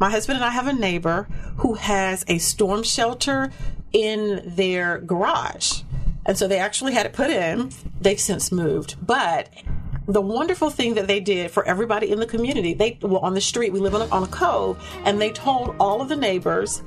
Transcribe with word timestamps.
my 0.00 0.10
husband 0.10 0.36
and 0.36 0.44
I 0.44 0.50
have 0.50 0.66
a 0.66 0.72
neighbor 0.72 1.28
who 1.58 1.74
has 1.74 2.24
a 2.26 2.38
storm 2.38 2.82
shelter 2.82 3.52
in 3.92 4.42
their 4.44 4.98
garage. 4.98 5.82
And 6.24 6.38
so 6.38 6.48
they 6.48 6.58
actually 6.58 6.94
had 6.94 7.06
it 7.06 7.12
put 7.12 7.30
in. 7.30 7.70
They've 8.00 8.18
since 8.18 8.50
moved. 8.50 8.96
But 9.04 9.50
the 10.06 10.20
wonderful 10.20 10.70
thing 10.70 10.94
that 10.94 11.06
they 11.06 11.20
did 11.20 11.50
for 11.50 11.64
everybody 11.66 12.10
in 12.10 12.18
the 12.18 12.26
community, 12.26 12.72
they 12.72 12.98
well 13.02 13.18
on 13.18 13.34
the 13.34 13.40
street, 13.40 13.72
we 13.72 13.78
live 13.78 13.94
on 13.94 14.02
a, 14.02 14.06
on 14.06 14.22
a 14.22 14.28
cove, 14.28 14.82
and 15.04 15.20
they 15.20 15.30
told 15.30 15.76
all 15.78 16.00
of 16.00 16.08
the 16.08 16.16
neighbors 16.16 16.82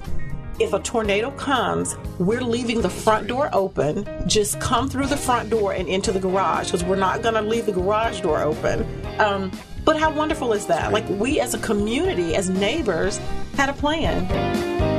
if 0.59 0.73
a 0.73 0.79
tornado 0.79 1.31
comes, 1.31 1.95
we're 2.19 2.43
leaving 2.43 2.81
the 2.81 2.89
front 2.89 3.27
door 3.27 3.49
open. 3.53 4.07
Just 4.27 4.59
come 4.59 4.87
through 4.87 5.07
the 5.07 5.17
front 5.17 5.49
door 5.49 5.73
and 5.73 5.87
into 5.87 6.11
the 6.11 6.19
garage 6.19 6.67
because 6.67 6.83
we're 6.83 6.95
not 6.95 7.21
going 7.21 7.33
to 7.33 7.41
leave 7.41 7.65
the 7.65 7.71
garage 7.71 8.21
door 8.21 8.41
open. 8.41 8.85
Um, 9.19 9.51
but 9.85 9.99
how 9.99 10.11
wonderful 10.11 10.53
is 10.53 10.65
that? 10.67 10.91
Like, 10.91 11.07
we 11.09 11.39
as 11.39 11.53
a 11.53 11.59
community, 11.59 12.35
as 12.35 12.49
neighbors, 12.49 13.19
had 13.55 13.69
a 13.69 13.73
plan. 13.73 14.92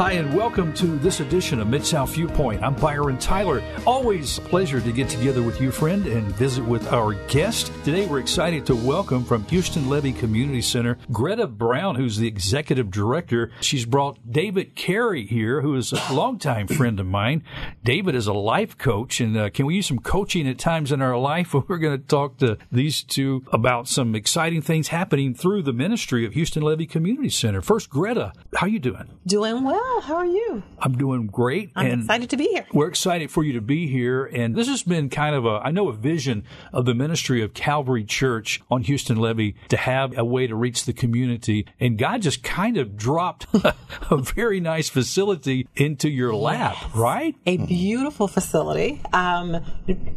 Hi, 0.00 0.12
and 0.12 0.32
welcome 0.32 0.72
to 0.76 0.86
this 1.00 1.20
edition 1.20 1.60
of 1.60 1.68
Mid 1.68 1.84
South 1.84 2.14
Viewpoint. 2.14 2.62
I'm 2.62 2.74
Byron 2.74 3.18
Tyler. 3.18 3.62
Always 3.86 4.38
a 4.38 4.40
pleasure 4.40 4.80
to 4.80 4.92
get 4.92 5.10
together 5.10 5.42
with 5.42 5.60
you, 5.60 5.70
friend, 5.70 6.06
and 6.06 6.24
visit 6.36 6.64
with 6.64 6.90
our 6.90 7.12
guest. 7.28 7.70
Today, 7.84 8.06
we're 8.06 8.18
excited 8.18 8.64
to 8.64 8.74
welcome 8.74 9.24
from 9.24 9.44
Houston 9.48 9.90
Levee 9.90 10.14
Community 10.14 10.62
Center 10.62 10.96
Greta 11.12 11.46
Brown, 11.46 11.96
who's 11.96 12.16
the 12.16 12.26
executive 12.26 12.90
director. 12.90 13.52
She's 13.60 13.84
brought 13.84 14.32
David 14.32 14.74
Cary 14.74 15.26
here, 15.26 15.60
who 15.60 15.76
is 15.76 15.92
a 15.92 16.14
longtime 16.14 16.68
friend 16.68 16.98
of 16.98 17.04
mine. 17.04 17.44
David 17.84 18.14
is 18.14 18.26
a 18.26 18.32
life 18.32 18.78
coach, 18.78 19.20
and 19.20 19.36
uh, 19.36 19.50
can 19.50 19.66
we 19.66 19.74
use 19.74 19.88
some 19.88 19.98
coaching 19.98 20.48
at 20.48 20.58
times 20.58 20.92
in 20.92 21.02
our 21.02 21.18
life? 21.18 21.52
We're 21.68 21.76
going 21.76 22.00
to 22.00 22.06
talk 22.06 22.38
to 22.38 22.56
these 22.72 23.02
two 23.02 23.44
about 23.52 23.86
some 23.86 24.14
exciting 24.14 24.62
things 24.62 24.88
happening 24.88 25.34
through 25.34 25.64
the 25.64 25.74
ministry 25.74 26.24
of 26.24 26.32
Houston 26.32 26.62
Levee 26.62 26.86
Community 26.86 27.28
Center. 27.28 27.60
First, 27.60 27.90
Greta, 27.90 28.32
how 28.56 28.66
you 28.66 28.78
doing? 28.78 29.04
Doing 29.26 29.62
well. 29.62 29.89
How 29.98 30.16
are 30.16 30.26
you? 30.26 30.62
I'm 30.78 30.96
doing 30.96 31.26
great. 31.26 31.72
I'm 31.76 31.86
and 31.86 32.00
excited 32.02 32.30
to 32.30 32.36
be 32.36 32.48
here. 32.48 32.66
We're 32.72 32.88
excited 32.88 33.30
for 33.30 33.44
you 33.44 33.52
to 33.54 33.60
be 33.60 33.86
here. 33.86 34.24
And 34.24 34.54
this 34.54 34.68
has 34.68 34.82
been 34.82 35.10
kind 35.10 35.34
of 35.34 35.44
a, 35.44 35.60
I 35.62 35.70
know, 35.70 35.88
a 35.88 35.92
vision 35.92 36.44
of 36.72 36.84
the 36.84 36.94
ministry 36.94 37.42
of 37.42 37.54
Calvary 37.54 38.04
Church 38.04 38.60
on 38.70 38.82
Houston 38.82 39.18
Levee 39.18 39.56
to 39.68 39.76
have 39.76 40.16
a 40.16 40.24
way 40.24 40.46
to 40.46 40.54
reach 40.54 40.84
the 40.84 40.92
community. 40.92 41.66
And 41.78 41.98
God 41.98 42.22
just 42.22 42.42
kind 42.42 42.76
of 42.76 42.96
dropped 42.96 43.46
a 44.10 44.16
very 44.16 44.60
nice 44.60 44.88
facility 44.88 45.68
into 45.76 46.08
your 46.08 46.34
lap, 46.34 46.76
yes. 46.80 46.94
right? 46.94 47.34
A 47.46 47.58
beautiful 47.58 48.28
facility. 48.28 49.02
Um, 49.12 49.62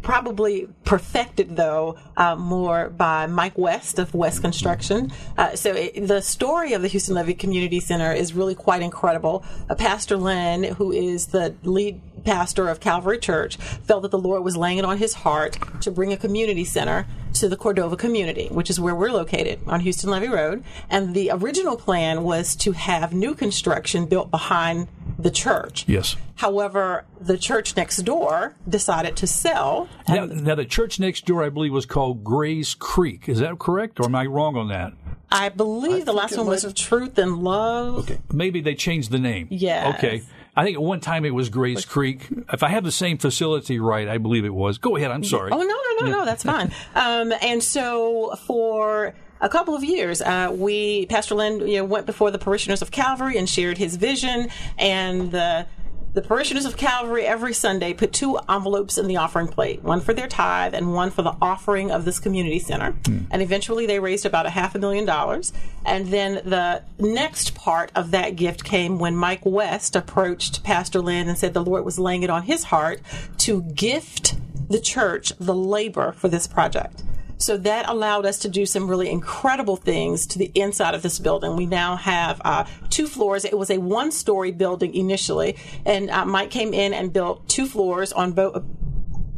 probably 0.01 0.67
perfected, 0.85 1.55
though, 1.55 1.97
uh, 2.15 2.35
more 2.35 2.89
by 2.89 3.27
Mike 3.27 3.57
West 3.57 3.99
of 3.99 4.13
West 4.13 4.41
Construction. 4.41 5.11
Uh, 5.37 5.55
so 5.55 5.73
it, 5.73 6.07
the 6.07 6.21
story 6.21 6.73
of 6.73 6.81
the 6.81 6.87
Houston 6.87 7.15
Levee 7.15 7.33
Community 7.33 7.79
Center 7.79 8.13
is 8.13 8.33
really 8.33 8.55
quite 8.55 8.81
incredible. 8.81 9.43
Pastor 9.77 10.17
Lynn, 10.17 10.63
who 10.63 10.91
is 10.91 11.27
the 11.27 11.55
lead 11.63 12.01
pastor 12.23 12.69
of 12.69 12.79
Calvary 12.79 13.17
Church, 13.19 13.57
felt 13.57 14.03
that 14.03 14.11
the 14.11 14.19
Lord 14.19 14.43
was 14.43 14.55
laying 14.55 14.77
it 14.77 14.85
on 14.85 14.97
his 14.97 15.13
heart 15.13 15.57
to 15.81 15.91
bring 15.91 16.13
a 16.13 16.17
community 16.17 16.63
center 16.63 17.05
to 17.33 17.49
the 17.49 17.57
Cordova 17.57 17.97
community, 17.97 18.47
which 18.49 18.69
is 18.69 18.79
where 18.79 18.95
we're 18.95 19.11
located 19.11 19.59
on 19.67 19.79
Houston 19.81 20.09
Levee 20.09 20.27
Road. 20.27 20.63
And 20.89 21.15
the 21.15 21.31
original 21.31 21.75
plan 21.75 22.23
was 22.23 22.55
to 22.57 22.73
have 22.73 23.13
new 23.13 23.33
construction 23.33 24.05
built 24.05 24.29
behind 24.29 24.87
the 25.17 25.31
church. 25.31 25.85
Yes. 25.87 26.15
However, 26.35 27.05
the 27.19 27.37
church 27.37 27.75
next 27.75 27.97
door 27.97 28.55
decided 28.67 29.15
to 29.17 29.27
sell. 29.27 29.87
Now, 30.07 30.25
now, 30.25 30.55
the 30.55 30.65
church 30.65 30.99
next 30.99 31.25
door, 31.25 31.43
I 31.43 31.49
believe, 31.49 31.71
was 31.71 31.85
called 31.85 32.23
Gray's 32.23 32.73
Creek. 32.75 33.29
Is 33.29 33.39
that 33.39 33.59
correct, 33.59 33.99
or 33.99 34.05
am 34.05 34.15
I 34.15 34.25
wrong 34.25 34.57
on 34.57 34.67
that? 34.69 34.93
I 35.31 35.49
believe 35.49 36.03
I 36.03 36.05
the 36.05 36.13
last 36.13 36.37
one 36.37 36.47
was 36.47 36.63
of 36.63 36.75
Truth 36.75 37.17
and 37.17 37.43
Love. 37.43 37.99
Okay. 37.99 38.19
Maybe 38.31 38.61
they 38.61 38.75
changed 38.75 39.09
the 39.11 39.19
name. 39.19 39.47
Yeah. 39.49 39.93
Okay. 39.95 40.23
I 40.55 40.63
think 40.63 40.75
at 40.75 40.83
one 40.83 40.99
time 40.99 41.25
it 41.25 41.33
was 41.33 41.49
Gray's 41.49 41.85
Creek. 41.85 42.27
If 42.51 42.61
I 42.61 42.69
have 42.69 42.83
the 42.83 42.91
same 42.91 43.17
facility 43.17 43.79
right, 43.79 44.07
I 44.07 44.19
believe 44.19 44.45
it 44.45 44.53
was. 44.53 44.77
Go 44.77 44.95
ahead. 44.95 45.09
I'm 45.09 45.23
sorry. 45.23 45.51
Oh 45.51 45.57
no 45.57 45.65
no 45.65 46.05
no 46.11 46.19
no, 46.19 46.25
that's 46.25 46.43
fine. 46.53 46.71
Um, 46.93 47.33
and 47.41 47.63
so 47.63 48.35
for 48.45 49.15
a 49.43 49.49
couple 49.49 49.75
of 49.75 49.83
years. 49.83 50.21
Uh, 50.21 50.49
we, 50.51 51.05
Pastor 51.07 51.35
Lynn, 51.35 51.67
you 51.67 51.77
know, 51.77 51.83
went 51.83 52.05
before 52.05 52.31
the 52.31 52.39
parishioners 52.39 52.81
of 52.81 52.89
Calvary 52.89 53.37
and 53.37 53.47
shared 53.47 53.77
his 53.77 53.97
vision, 53.97 54.47
and 54.79 55.31
the 55.31 55.67
the 56.13 56.21
parishioners 56.21 56.65
of 56.65 56.77
Calvary 56.77 57.25
every 57.25 57.55
Sunday 57.55 57.91
put 57.91 58.13
two 58.13 58.37
envelopes 58.47 58.99
in 58.99 59.07
the 59.07 59.17
offering 59.17 59.47
plate, 59.47 59.81
one 59.81 59.99
for 59.99 60.13
their 60.13 60.27
tithe 60.27 60.75
and 60.75 60.93
one 60.93 61.09
for 61.09 61.23
the 61.23 61.35
offering 61.41 61.89
of 61.89 62.05
this 62.05 62.19
community 62.19 62.59
center. 62.59 62.91
Mm. 62.91 63.25
And 63.31 63.41
eventually 63.41 63.87
they 63.87 63.99
raised 63.99 64.23
about 64.23 64.45
a 64.45 64.51
half 64.51 64.75
a 64.75 64.79
million 64.79 65.05
dollars. 65.05 65.53
And 65.87 66.09
then 66.09 66.35
the 66.47 66.83
next 66.99 67.55
part 67.55 67.91
of 67.95 68.11
that 68.11 68.35
gift 68.35 68.63
came 68.63 68.99
when 68.99 69.15
Mike 69.15 69.43
West 69.43 69.95
approached 69.95 70.63
Pastor 70.63 71.01
Lynn 71.01 71.27
and 71.27 71.35
said 71.35 71.55
the 71.55 71.63
Lord 71.63 71.83
was 71.83 71.97
laying 71.97 72.21
it 72.21 72.29
on 72.29 72.43
his 72.43 72.65
heart 72.65 73.01
to 73.39 73.63
gift 73.63 74.35
the 74.69 74.79
church 74.79 75.33
the 75.39 75.55
labor 75.55 76.11
for 76.11 76.27
this 76.27 76.45
project. 76.45 77.01
So 77.43 77.57
that 77.57 77.89
allowed 77.89 78.25
us 78.25 78.39
to 78.39 78.47
do 78.47 78.65
some 78.65 78.89
really 78.89 79.09
incredible 79.09 79.75
things 79.75 80.25
to 80.27 80.39
the 80.39 80.49
inside 80.55 80.95
of 80.95 81.01
this 81.01 81.19
building. 81.19 81.57
We 81.57 81.65
now 81.65 81.97
have 81.97 82.41
uh, 82.45 82.63
two 82.89 83.05
floors. 83.05 83.43
It 83.43 83.57
was 83.57 83.69
a 83.69 83.79
one 83.79 84.13
story 84.13 84.51
building 84.53 84.95
initially, 84.95 85.57
and 85.85 86.09
uh, 86.09 86.23
Mike 86.25 86.51
came 86.51 86.73
in 86.73 86.93
and 86.93 87.11
built 87.11 87.49
two 87.49 87.65
floors 87.65 88.13
on 88.13 88.31
both 88.31 88.63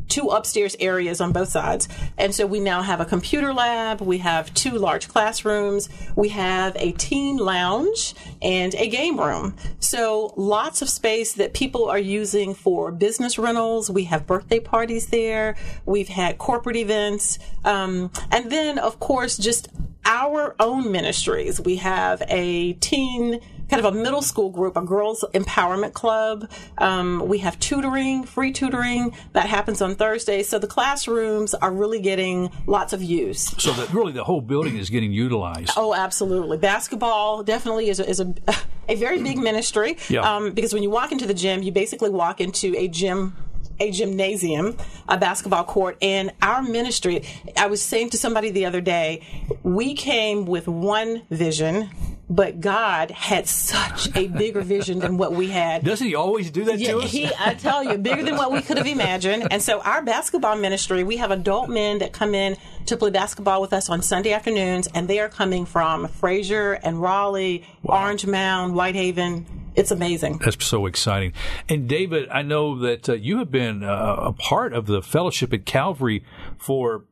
two 0.08 0.28
upstairs 0.30 0.76
areas 0.80 1.22
on 1.22 1.32
both 1.32 1.50
sides. 1.50 1.88
And 2.18 2.34
so 2.34 2.46
we 2.46 2.60
now 2.60 2.82
have 2.82 3.00
a 3.00 3.06
computer 3.06 3.54
lab, 3.54 4.02
we 4.02 4.20
have 4.20 4.54
two 4.54 4.72
large 4.72 5.08
classrooms, 5.08 5.90
we 6.16 6.30
have 6.30 6.76
a 6.78 6.92
teen 6.94 7.38
lounge 7.38 8.14
and 8.42 8.74
a 8.76 8.88
game 8.88 9.20
room. 9.20 9.56
So 9.80 10.34
lots 10.36 10.82
of 10.82 10.90
space 10.90 11.34
that 11.34 11.54
people 11.54 11.90
are 11.90 12.00
using 12.00 12.54
for 12.54 12.92
business 12.92 13.38
rentals. 13.38 13.90
We 13.90 14.06
have 14.06 14.28
birthday 14.28 14.60
parties 14.60 15.08
there. 15.08 15.56
We've 15.86 16.10
had 16.10 16.38
corporate 16.38 16.76
events. 16.76 17.40
Um, 17.64 18.12
and 18.32 18.52
then, 18.52 18.78
of 18.78 19.00
course, 19.00 19.38
just 19.38 19.70
our 20.06 20.56
own 20.60 20.92
ministries. 20.92 21.60
We 21.60 21.78
have 21.78 22.22
a 22.28 22.74
teen 22.74 23.42
kind 23.70 23.84
of 23.84 23.94
a 23.94 23.98
middle 23.98 24.22
school 24.22 24.50
group, 24.50 24.78
a 24.78 24.82
girls 24.82 25.24
empowerment 25.34 25.94
club. 25.94 26.50
Um, 26.78 27.28
we 27.28 27.40
have 27.40 27.60
tutoring, 27.60 28.24
free 28.24 28.52
tutoring 28.52 29.14
that 29.34 29.48
happens 29.48 29.82
on 29.82 29.96
Thursdays. 29.96 30.50
So 30.50 30.60
the 30.60 30.68
classrooms 30.68 31.54
are 31.54 31.72
really 31.72 32.00
getting 32.00 32.52
lots 32.68 32.94
of 32.94 33.02
use. 33.02 33.54
So 33.58 33.72
that 33.74 33.94
really 33.94 34.12
the 34.12 34.24
whole 34.24 34.42
building 34.42 34.78
is 34.78 34.90
getting 34.90 35.12
utilized. 35.12 35.72
Oh, 35.76 35.94
absolutely. 35.94 36.58
Basketball 36.58 37.44
definitely 37.44 37.90
is 37.90 38.00
a, 38.00 38.08
is 38.08 38.20
a, 38.20 38.34
a 38.90 38.96
very 38.96 39.22
big 39.22 39.38
ministry. 39.38 39.98
Yeah. 40.10 40.22
Um, 40.22 40.52
because 40.54 40.74
when 40.74 40.84
you 40.84 40.90
walk 40.90 41.12
into 41.12 41.26
the 41.26 41.34
gym, 41.34 41.64
you 41.64 41.72
basically 41.72 42.10
walk 42.10 42.42
into 42.42 42.76
a 42.78 42.88
gym 42.88 43.36
a 43.78 43.92
gymnasium, 43.92 44.78
a 45.10 45.18
basketball 45.18 45.66
court, 45.66 45.98
and 46.02 46.32
our 46.42 46.62
ministry. 46.62 47.26
I 47.58 47.68
was 47.68 47.82
saying 47.82 48.12
to 48.12 48.18
somebody 48.18 48.50
the 48.50 48.66
other 48.66 48.80
day, 48.80 49.22
we 49.64 49.94
came 49.94 50.46
with 50.46 50.68
one 50.68 51.24
vision 51.30 51.90
but 52.30 52.60
God 52.60 53.12
had 53.12 53.48
such 53.48 54.16
a 54.16 54.28
bigger 54.28 54.62
vision 54.62 55.00
than 55.00 55.18
what 55.18 55.34
we 55.34 55.50
had. 55.50 55.84
Doesn't 55.86 56.08
He 56.08 56.16
always 56.16 56.52
do 56.52 56.66
that 56.66 56.80
yeah, 56.80 56.92
to 56.92 57.00
us? 57.00 57.12
He, 57.12 57.30
I 57.40 57.54
tell 57.54 57.84
you, 57.84 57.98
bigger 57.98 58.24
than 58.24 58.36
what 58.36 58.52
we 58.52 58.62
could 58.62 58.78
have 58.78 58.88
imagined. 58.88 59.48
And 59.52 59.62
so, 59.62 59.82
our 59.82 60.02
basketball 60.02 60.56
ministry, 60.56 61.04
we 61.04 61.18
have 61.18 61.32
adult 61.32 61.70
men 61.70 62.00
that 62.00 62.14
come 62.14 62.34
in 62.34 62.58
to 62.88 62.98
play 62.98 63.12
basketball 63.12 63.62
with 63.62 63.74
us 63.74 63.90
on 63.90 64.02
Sunday 64.02 64.34
afternoons, 64.34 64.88
and 64.94 65.08
they 65.08 65.20
are 65.20 65.30
coming 65.30 65.66
from 65.66 66.08
Frayser 66.08 66.80
and 66.84 67.02
Raleigh, 67.02 67.64
wow. 67.84 68.04
Orange 68.04 68.26
Mound, 68.26 68.74
Whitehaven. 68.74 69.46
It's 69.76 69.92
amazing. 69.92 70.38
That's 70.38 70.64
so 70.66 70.86
exciting. 70.86 71.34
And 71.68 71.88
David, 71.90 72.30
I 72.30 72.44
know 72.44 72.80
that 72.80 73.10
uh, 73.10 73.14
you 73.14 73.40
have 73.40 73.52
been 73.52 73.84
uh, 73.84 74.16
a 74.20 74.34
part 74.34 74.74
of 74.74 74.86
the 74.86 75.02
fellowship 75.02 75.54
at 75.54 75.66
Calvary 75.66 76.24
for 76.58 77.04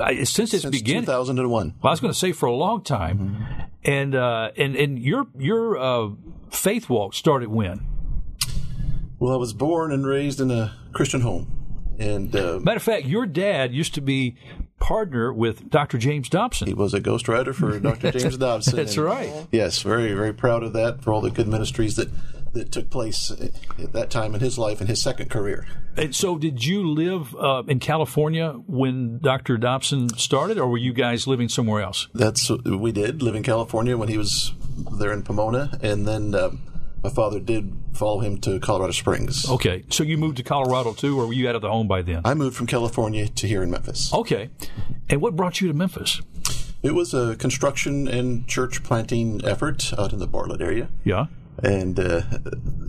uh, 0.00 0.24
since 0.24 0.52
its 0.52 0.62
since 0.62 0.76
beginning. 0.76 1.02
2001. 1.02 1.74
Well, 1.80 1.88
I 1.88 1.92
was 1.92 2.00
going 2.00 2.12
to 2.12 2.18
say 2.18 2.32
for 2.32 2.46
a 2.46 2.52
long 2.54 2.82
time. 2.82 3.18
Mm-hmm. 3.18 3.57
And 3.84 4.14
uh, 4.14 4.50
and 4.56 4.76
and 4.76 4.98
your 4.98 5.26
your 5.38 5.78
uh, 5.78 6.10
faith 6.50 6.88
walk 6.88 7.14
started 7.14 7.48
when? 7.48 7.86
Well, 9.18 9.32
I 9.32 9.36
was 9.36 9.52
born 9.52 9.92
and 9.92 10.06
raised 10.06 10.40
in 10.40 10.50
a 10.50 10.74
Christian 10.92 11.20
home. 11.20 11.54
And 11.98 12.34
uh, 12.34 12.60
matter 12.62 12.76
of 12.76 12.82
fact, 12.82 13.06
your 13.06 13.26
dad 13.26 13.72
used 13.72 13.94
to 13.94 14.00
be 14.00 14.36
partner 14.78 15.32
with 15.32 15.68
Dr. 15.68 15.98
James 15.98 16.28
Dobson. 16.28 16.68
He 16.68 16.74
was 16.74 16.94
a 16.94 17.00
ghostwriter 17.00 17.52
for 17.52 17.78
Dr. 17.80 18.12
James 18.18 18.36
Dobson. 18.36 18.76
That's 18.76 18.96
and, 18.96 19.04
right. 19.04 19.46
Yes, 19.50 19.82
very 19.82 20.12
very 20.14 20.32
proud 20.32 20.62
of 20.62 20.72
that 20.74 21.02
for 21.02 21.12
all 21.12 21.20
the 21.20 21.30
good 21.30 21.48
ministries 21.48 21.96
that 21.96 22.08
that 22.52 22.72
took 22.72 22.90
place 22.90 23.30
at 23.30 23.92
that 23.92 24.10
time 24.10 24.34
in 24.34 24.40
his 24.40 24.58
life 24.58 24.80
and 24.80 24.88
his 24.88 25.00
second 25.00 25.30
career. 25.30 25.66
And 25.96 26.14
so, 26.14 26.38
did 26.38 26.64
you 26.64 26.88
live 26.88 27.34
uh, 27.34 27.64
in 27.66 27.80
California 27.80 28.52
when 28.66 29.18
Dr. 29.18 29.56
Dobson 29.56 30.08
started, 30.16 30.58
or 30.58 30.68
were 30.68 30.78
you 30.78 30.92
guys 30.92 31.26
living 31.26 31.48
somewhere 31.48 31.82
else? 31.82 32.08
That's 32.14 32.50
we 32.50 32.92
did 32.92 33.22
live 33.22 33.34
in 33.34 33.42
California 33.42 33.96
when 33.96 34.08
he 34.08 34.16
was 34.16 34.52
there 34.92 35.12
in 35.12 35.22
Pomona, 35.22 35.76
and 35.82 36.06
then 36.06 36.34
uh, 36.34 36.50
my 37.02 37.10
father 37.10 37.40
did 37.40 37.72
follow 37.94 38.20
him 38.20 38.38
to 38.38 38.60
Colorado 38.60 38.92
Springs. 38.92 39.48
Okay, 39.48 39.84
so 39.90 40.04
you 40.04 40.16
moved 40.16 40.36
to 40.36 40.42
Colorado 40.42 40.92
too, 40.92 41.18
or 41.18 41.26
were 41.26 41.32
you 41.32 41.48
out 41.48 41.56
of 41.56 41.62
the 41.62 41.68
home 41.68 41.88
by 41.88 42.02
then? 42.02 42.22
I 42.24 42.34
moved 42.34 42.56
from 42.56 42.66
California 42.66 43.28
to 43.28 43.48
here 43.48 43.62
in 43.62 43.70
Memphis. 43.70 44.12
Okay, 44.14 44.50
and 45.08 45.20
what 45.20 45.34
brought 45.34 45.60
you 45.60 45.68
to 45.68 45.74
Memphis? 45.74 46.20
It 46.80 46.94
was 46.94 47.12
a 47.12 47.34
construction 47.36 48.06
and 48.06 48.46
church 48.46 48.84
planting 48.84 49.44
effort 49.44 49.92
out 49.98 50.12
in 50.12 50.20
the 50.20 50.28
Bartlett 50.28 50.60
area. 50.60 50.88
Yeah. 51.02 51.26
And 51.62 51.98
uh, 51.98 52.22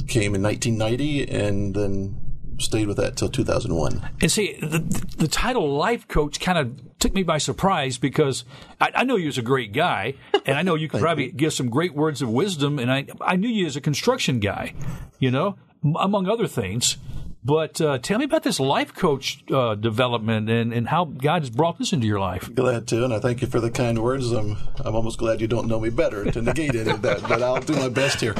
came 0.08 0.36
in 0.36 0.44
1990 0.44 1.30
and 1.30 1.76
then 1.76 2.30
stayed 2.60 2.88
with 2.88 2.98
that 2.98 3.16
till 3.16 3.30
2001. 3.30 4.10
And 4.22 4.32
see, 4.32 4.58
the, 4.62 4.80
the 5.18 5.28
title 5.28 5.76
life 5.76 6.08
coach 6.08 6.40
kind 6.40 6.58
of 6.58 7.00
took 7.00 7.14
me 7.14 7.24
by 7.24 7.38
surprise 7.38 7.98
because 7.98 8.44
I, 8.80 8.92
I 8.96 9.04
know 9.04 9.16
you 9.16 9.30
as 9.30 9.38
a 9.38 9.42
great 9.42 9.72
guy, 9.72 10.16
and 10.46 10.58
I 10.58 10.62
know 10.62 10.76
you 10.76 10.88
could 10.90 11.02
probably 11.02 11.32
give 11.32 11.54
some 11.54 11.70
great 11.70 11.94
words 11.94 12.22
of 12.22 12.30
wisdom, 12.30 12.80
and 12.80 12.92
I 12.92 13.08
I 13.22 13.36
knew 13.36 13.50
you 13.50 13.66
as 13.66 13.76
a 13.76 13.82
construction 13.82 14.40
guy, 14.40 14.74
you 15.20 15.32
know, 15.32 15.58
among 15.84 16.28
other 16.28 16.48
things. 16.48 16.98
But 17.44 17.80
uh, 17.80 18.00
tell 18.00 18.20
me 18.20 18.26
about 18.26 18.44
this 18.44 18.60
life 18.60 18.94
coach 18.94 19.44
uh, 19.50 19.76
development 19.76 20.50
and, 20.50 20.74
and 20.74 20.90
how 20.90 21.06
God 21.06 21.42
has 21.42 21.50
brought 21.50 21.80
this 21.80 21.94
into 21.94 22.06
your 22.06 22.20
life. 22.20 22.54
Glad 22.54 22.88
to, 22.90 23.06
and 23.06 23.14
I 23.14 23.20
thank 23.20 23.42
you 23.42 23.48
for 23.48 23.62
the 23.62 23.72
kind 23.72 24.04
words. 24.04 24.32
I'm 24.32 24.58
I'm 24.84 24.94
almost 24.96 25.20
glad 25.20 25.40
you 25.40 25.48
don't 25.48 25.68
know 25.68 25.80
me 25.80 25.90
better 25.90 26.30
to 26.30 26.42
negate 26.42 26.76
any 26.76 26.92
of 26.92 27.02
that, 27.04 27.22
but 27.22 27.42
I'll 27.42 27.62
do 27.62 27.76
my 27.76 27.88
best 27.88 28.20
here. 28.20 28.36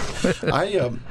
I 0.52 0.78
um, 0.78 1.02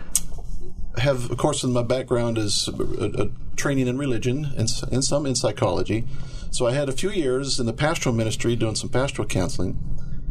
have, 0.99 1.31
of 1.31 1.39
course, 1.39 1.65
in 1.65 1.73
my 1.73 1.83
background 1.83 2.37
is 2.37 2.69
a, 2.69 3.23
a 3.23 3.31
training 3.57 3.89
in 3.89 3.97
religion 3.97 4.45
and, 4.57 4.69
and 4.93 5.03
some 5.03 5.25
in 5.25 5.35
psychology. 5.35 6.05
So 6.51 6.67
I 6.67 6.73
had 6.73 6.91
a 6.91 6.93
few 6.93 7.11
years 7.11 7.59
in 7.59 7.65
the 7.65 7.73
pastoral 7.73 8.15
ministry 8.15 8.55
doing 8.55 8.75
some 8.75 8.91
pastoral 8.91 9.27
counseling. 9.27 9.79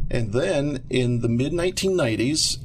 And 0.10 0.32
then 0.32 0.84
in 0.90 1.22
the 1.22 1.28
mid 1.28 1.54
1990s, 1.54 2.60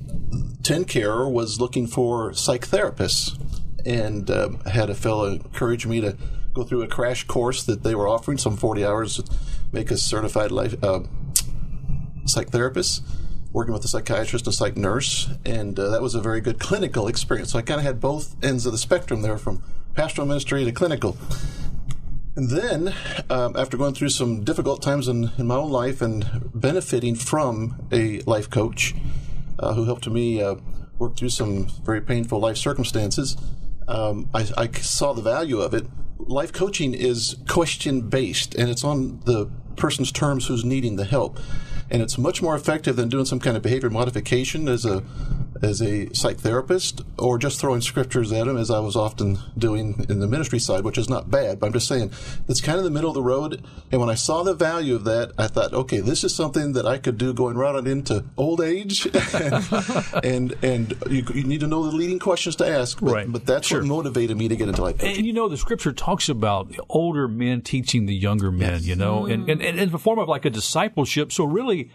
TenCare 0.63 1.31
was 1.31 1.61
looking 1.61 1.87
for 1.87 2.33
psych 2.35 2.67
therapists 2.69 3.39
and 3.87 4.31
um, 4.31 4.61
had 4.61 4.91
a 4.91 4.95
fellow 4.95 5.27
encourage 5.27 5.87
me 5.87 6.01
to 6.01 6.17
go 6.53 6.65
through 6.65 6.83
a 6.83 6.89
crash 6.89 7.25
course 7.25 7.65
that 7.65 7.83
they 7.83 7.95
were 7.95 8.09
offering, 8.09 8.39
some 8.39 8.57
40 8.57 8.85
hours 8.85 9.17
to 9.17 9.25
make 9.73 9.91
a 9.91 9.97
certified 9.97 10.51
life 10.51 10.75
uh, 10.83 11.01
psych 12.27 12.51
therapists, 12.51 13.01
working 13.53 13.73
with 13.73 13.85
a 13.85 13.89
psychiatrist 13.89 14.47
and 14.47 14.53
a 14.53 14.57
psych 14.57 14.77
nurse. 14.77 15.29
And 15.45 15.79
uh, 15.79 15.89
that 15.91 16.03
was 16.03 16.15
a 16.15 16.21
very 16.21 16.41
good 16.41 16.59
clinical 16.59 17.09
experience. 17.09 17.53
So 17.53 17.59
I 17.59 17.63
kind 17.63 17.81
of 17.81 17.87
had 17.87 18.01
both 18.01 18.37
ends 18.45 18.67
of 18.67 18.73
the 18.73 18.79
spectrum 18.79 19.23
there 19.23 19.39
from 19.39 19.63
pastoral 19.95 20.27
ministry 20.27 20.65
to 20.65 20.73
clinical. 20.73 21.17
And 22.35 22.49
then, 22.49 22.95
um, 23.29 23.57
after 23.57 23.77
going 23.77 23.93
through 23.93 24.09
some 24.09 24.43
difficult 24.43 24.81
times 24.81 25.07
in, 25.07 25.31
in 25.37 25.47
my 25.47 25.57
own 25.57 25.71
life 25.71 26.01
and 26.01 26.51
benefiting 26.55 27.15
from 27.15 27.87
a 27.93 28.21
life 28.21 28.49
coach 28.49 28.95
uh, 29.59 29.75
who 29.75 29.85
helped 29.85 30.09
me 30.09 30.41
uh, 30.43 30.55
work 30.99 31.17
through 31.17 31.29
some 31.29 31.67
very 31.85 32.01
painful 32.01 32.41
life 32.41 32.57
circumstances, 32.57 33.37
um, 33.93 34.31
I, 34.33 34.49
I 34.57 34.71
saw 34.73 35.13
the 35.13 35.21
value 35.21 35.61
of 35.61 35.75
it. 35.75 35.87
Life 36.19 36.53
coaching 36.53 36.95
is 36.95 37.37
question 37.47 38.09
based, 38.09 38.55
and 38.55 38.71
it's 38.71 38.85
on 38.85 39.21
the 39.27 39.51
person's 39.77 40.11
terms 40.11 40.47
who's 40.47 40.65
needing 40.65 40.97
the 40.97 41.05
help. 41.05 41.39
And 41.91 42.01
it's 42.01 42.17
much 42.17 42.41
more 42.41 42.57
effective 42.57 42.97
than 42.97 43.11
doing 43.11 43.27
some 43.27 43.39
kind 43.39 43.55
of 43.55 43.63
behavior 43.63 43.91
modification 43.91 44.67
as 44.67 44.87
a 44.87 45.03
as 45.63 45.81
a 45.81 46.13
psych 46.15 46.39
therapist 46.39 47.03
or 47.19 47.39
just 47.39 47.61
throwing 47.61 47.81
scriptures 47.81 48.33
at 48.33 48.47
them 48.47 48.57
as 48.57 48.71
I 48.71 48.81
was 48.81 48.97
often 48.97 49.39
doing 49.57 50.05
in 50.09 50.19
the 50.19 50.27
ministry 50.27 50.59
side, 50.59 50.85
which 50.85 50.99
is 50.99 51.09
not 51.09 51.31
bad, 51.31 51.61
but 51.61 51.69
I'm 51.69 51.73
just 51.73 51.87
saying 51.89 52.11
it's 52.49 52.61
kind 52.61 52.79
of 52.79 52.85
the 52.85 52.91
middle 52.91 53.11
of 53.11 53.15
the 53.15 53.23
road. 53.23 53.65
And 53.93 54.01
when 54.01 54.11
I 54.11 54.15
saw 54.15 54.43
the 54.43 54.55
value 54.55 54.95
of 54.95 55.05
that, 55.05 55.33
I 55.39 55.47
thought, 55.47 55.73
okay, 55.73 56.01
this 56.01 56.25
is 56.25 56.35
something 56.35 56.73
that 56.73 56.85
I 56.87 56.99
could 56.99 57.17
do 57.17 57.33
going 57.33 57.57
right 57.57 57.75
on 57.75 57.87
into 57.87 58.25
old 58.37 58.61
age. 58.61 59.07
and 60.25 60.57
and 60.63 60.95
you, 61.09 61.25
you 61.35 61.45
need 61.45 61.61
to 61.61 61.67
know 61.67 61.85
the 61.85 61.97
leading 61.97 62.19
questions 62.19 62.57
to 62.57 62.67
ask. 62.69 63.01
But, 63.01 63.13
Right. 63.13 63.33
but 63.33 63.47
that's 63.47 63.69
Sure. 63.69 63.81
what 63.81 63.87
motivated 63.89 64.37
me 64.37 64.49
to 64.49 64.57
get 64.57 64.69
into 64.69 64.83
life 64.83 64.99
coaching. 64.99 65.17
And 65.19 65.27
you 65.27 65.33
know, 65.33 65.49
the 65.49 65.57
scripture 65.57 65.93
talks 65.93 66.29
about 66.29 66.75
older 66.89 67.29
men 67.29 67.61
teaching 67.63 68.07
the 68.07 68.15
younger 68.15 68.51
men, 68.51 68.83
you 68.83 68.97
know, 68.97 69.27
and, 69.27 69.49
and, 69.49 69.63
and 69.63 69.79
in 69.79 69.91
the 69.91 69.99
form 69.99 70.19
of 70.19 70.29
like 70.29 70.45
a 70.45 70.51
discipleship. 70.51 71.31
So, 71.33 71.45
really, 71.45 71.91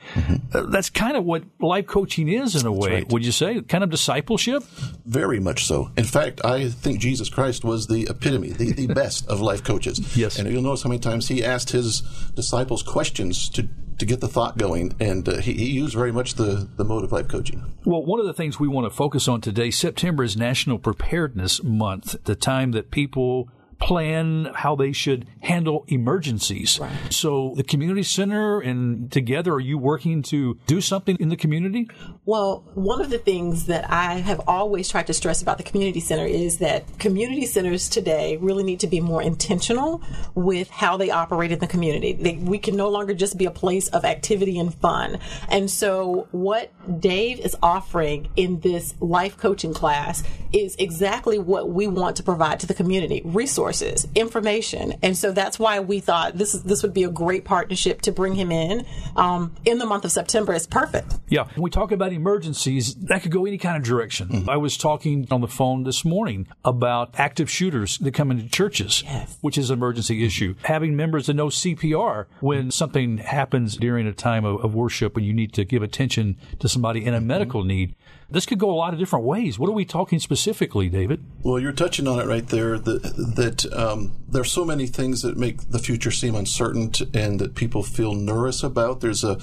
uh, 0.53 0.61
that's 0.67 0.89
kind 0.89 1.17
of 1.17 1.25
what 1.25 1.43
life 1.59 1.87
coaching 1.87 2.29
is 2.29 2.55
in 2.55 2.65
a 2.65 2.71
way, 2.71 2.91
right. 2.93 3.11
would 3.11 3.25
you 3.25 3.31
say? 3.31 3.56
Kind 3.61 3.83
of 3.83 3.89
discipleship? 3.89 4.63
Very 5.05 5.39
much 5.39 5.65
so. 5.65 5.91
In 5.97 6.03
fact, 6.03 6.43
I 6.43 6.69
think 6.69 6.99
Jesus 6.99 7.29
Christ 7.29 7.63
was 7.63 7.87
the 7.87 8.07
epitome, 8.09 8.51
the, 8.51 8.71
the 8.71 8.87
best 8.87 9.27
of 9.27 9.41
life 9.41 9.63
coaches. 9.63 9.99
Yes. 10.17 10.39
And 10.39 10.49
you'll 10.49 10.63
notice 10.63 10.81
how 10.81 10.89
many 10.89 10.99
times 10.99 11.27
he 11.27 11.43
asked 11.43 11.69
his 11.69 12.01
disciples 12.33 12.81
questions 12.81 13.49
to, 13.49 13.67
to 13.99 14.05
get 14.05 14.19
the 14.19 14.27
thought 14.27 14.57
going, 14.57 14.95
and 14.99 15.27
uh, 15.29 15.37
he, 15.37 15.53
he 15.53 15.65
used 15.71 15.93
very 15.93 16.11
much 16.11 16.35
the, 16.35 16.67
the 16.75 16.83
mode 16.83 17.03
of 17.03 17.11
life 17.11 17.27
coaching. 17.27 17.63
Well, 17.85 18.03
one 18.03 18.19
of 18.19 18.25
the 18.25 18.33
things 18.33 18.59
we 18.59 18.67
want 18.67 18.85
to 18.85 18.95
focus 18.95 19.27
on 19.27 19.41
today, 19.41 19.69
September 19.69 20.23
is 20.23 20.35
National 20.35 20.79
Preparedness 20.79 21.63
Month, 21.63 22.15
the 22.23 22.35
time 22.35 22.71
that 22.71 22.89
people 22.89 23.49
plan 23.79 24.51
how 24.55 24.75
they 24.75 24.91
should 24.91 25.27
handle 25.41 25.85
emergencies. 25.87 26.79
So 27.09 27.53
the 27.55 27.63
community 27.63 28.03
center 28.03 28.59
and 28.59 29.11
together, 29.11 29.53
are 29.53 29.59
you 29.59 29.77
working 29.77 30.23
to 30.23 30.57
do 30.65 30.81
something 30.81 31.15
in 31.19 31.29
the 31.29 31.35
community? 31.35 31.89
Well, 32.25 32.63
one 32.73 33.01
of 33.01 33.09
the 33.09 33.17
things 33.17 33.67
that 33.67 33.89
I 33.89 34.15
have 34.15 34.41
always 34.47 34.89
tried 34.89 35.07
to 35.07 35.13
stress 35.13 35.41
about 35.41 35.57
the 35.57 35.63
community 35.63 35.99
center 35.99 36.25
is 36.25 36.57
that 36.57 36.99
community 36.99 37.45
centers 37.45 37.89
today 37.89 38.37
really 38.37 38.63
need 38.63 38.79
to 38.81 38.87
be 38.87 38.99
more 38.99 39.21
intentional 39.21 40.01
with 40.35 40.69
how 40.69 40.97
they 40.97 41.11
operate 41.11 41.51
in 41.51 41.59
the 41.59 41.67
community. 41.67 42.13
They, 42.13 42.35
we 42.35 42.57
can 42.57 42.75
no 42.75 42.89
longer 42.89 43.13
just 43.13 43.37
be 43.37 43.45
a 43.45 43.51
place 43.51 43.87
of 43.89 44.05
activity 44.05 44.59
and 44.59 44.73
fun. 44.73 45.19
And 45.49 45.69
so, 45.69 46.27
what 46.31 46.71
Dave 46.99 47.39
is 47.39 47.55
offering 47.61 48.29
in 48.35 48.59
this 48.61 48.95
life 48.99 49.37
coaching 49.37 49.73
class 49.73 50.23
is 50.53 50.75
exactly 50.79 51.37
what 51.37 51.69
we 51.69 51.87
want 51.87 52.15
to 52.17 52.23
provide 52.23 52.59
to 52.61 52.67
the 52.67 52.73
community 52.73 53.21
resources, 53.25 53.66
information. 54.15 54.93
And 55.01 55.17
so, 55.17 55.31
that's 55.31 55.59
why 55.59 55.79
we 55.79 55.99
thought 55.99 56.37
this, 56.37 56.53
is, 56.53 56.63
this 56.63 56.83
would 56.83 56.93
be 56.93 57.03
a 57.03 57.09
great 57.09 57.45
partnership 57.45 58.01
to 58.01 58.11
bring 58.11 58.35
him 58.35 58.51
in 58.51 58.85
um, 59.15 59.53
in 59.65 59.77
the 59.77 59.85
month 59.85 60.05
of 60.05 60.11
September. 60.11 60.53
It's 60.53 60.67
perfect. 60.67 61.15
Yeah. 61.29 61.45
When 61.55 61.63
we 61.63 61.69
talk 61.69 61.91
about 61.91 62.13
emergencies, 62.13 62.95
that 62.95 63.21
could 63.21 63.31
go 63.31 63.45
any 63.45 63.57
kind 63.57 63.77
of 63.77 63.83
direction. 63.83 64.47
I 64.49 64.57
was 64.57 64.77
talking 64.77 65.27
on 65.31 65.41
the 65.41 65.47
phone 65.47 65.83
this 65.83 66.03
morning 66.05 66.47
about 66.63 67.13
active 67.19 67.49
shooters 67.49 67.97
that 67.99 68.13
come 68.13 68.31
into 68.31 68.47
churches, 68.49 69.03
Yes. 69.05 69.37
which 69.41 69.57
is 69.57 69.69
an 69.69 69.77
emergency 69.77 70.25
issue. 70.25 70.55
Having 70.63 70.95
members 70.95 71.27
that 71.27 71.33
know 71.35 71.47
CPR 71.47 72.25
when 72.39 72.71
something 72.71 73.17
happens 73.17 73.77
during 73.77 74.07
a 74.07 74.13
time 74.13 74.45
of, 74.45 74.63
of 74.63 74.73
worship 74.75 75.15
when 75.15 75.23
you 75.25 75.33
need 75.33 75.53
to 75.53 75.65
give 75.65 75.83
attention 75.83 76.37
to 76.59 76.69
somebody 76.69 77.05
in 77.05 77.13
a 77.13 77.21
medical 77.21 77.63
need. 77.63 77.95
This 78.29 78.45
could 78.45 78.59
go 78.59 78.69
a 78.69 78.75
lot 78.75 78.93
of 78.93 78.99
different 78.99 79.25
ways. 79.25 79.57
What 79.57 79.69
are 79.69 79.73
we 79.73 79.85
talking 79.85 80.19
specifically, 80.19 80.89
David? 80.89 81.23
Well, 81.43 81.59
you're 81.59 81.71
touching 81.71 82.07
on 82.07 82.19
it 82.19 82.27
right 82.27 82.45
there. 82.45 82.77
That, 82.77 83.01
that 83.35 83.73
um, 83.73 84.17
there's 84.27 84.51
so 84.51 84.65
many 84.65 84.85
things 84.85 85.21
that 85.21 85.37
make 85.37 85.69
the 85.69 85.79
future 85.79 86.11
seem 86.11 86.35
uncertain 86.35 86.91
and 87.13 87.39
that 87.39 87.55
people 87.55 87.83
feel 87.83 88.13
nervous 88.13 88.63
about. 88.63 88.99
There's 88.99 89.23
a, 89.23 89.39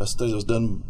a 0.00 0.06
study 0.06 0.30
that 0.30 0.36
was 0.36 0.44
done 0.44 0.82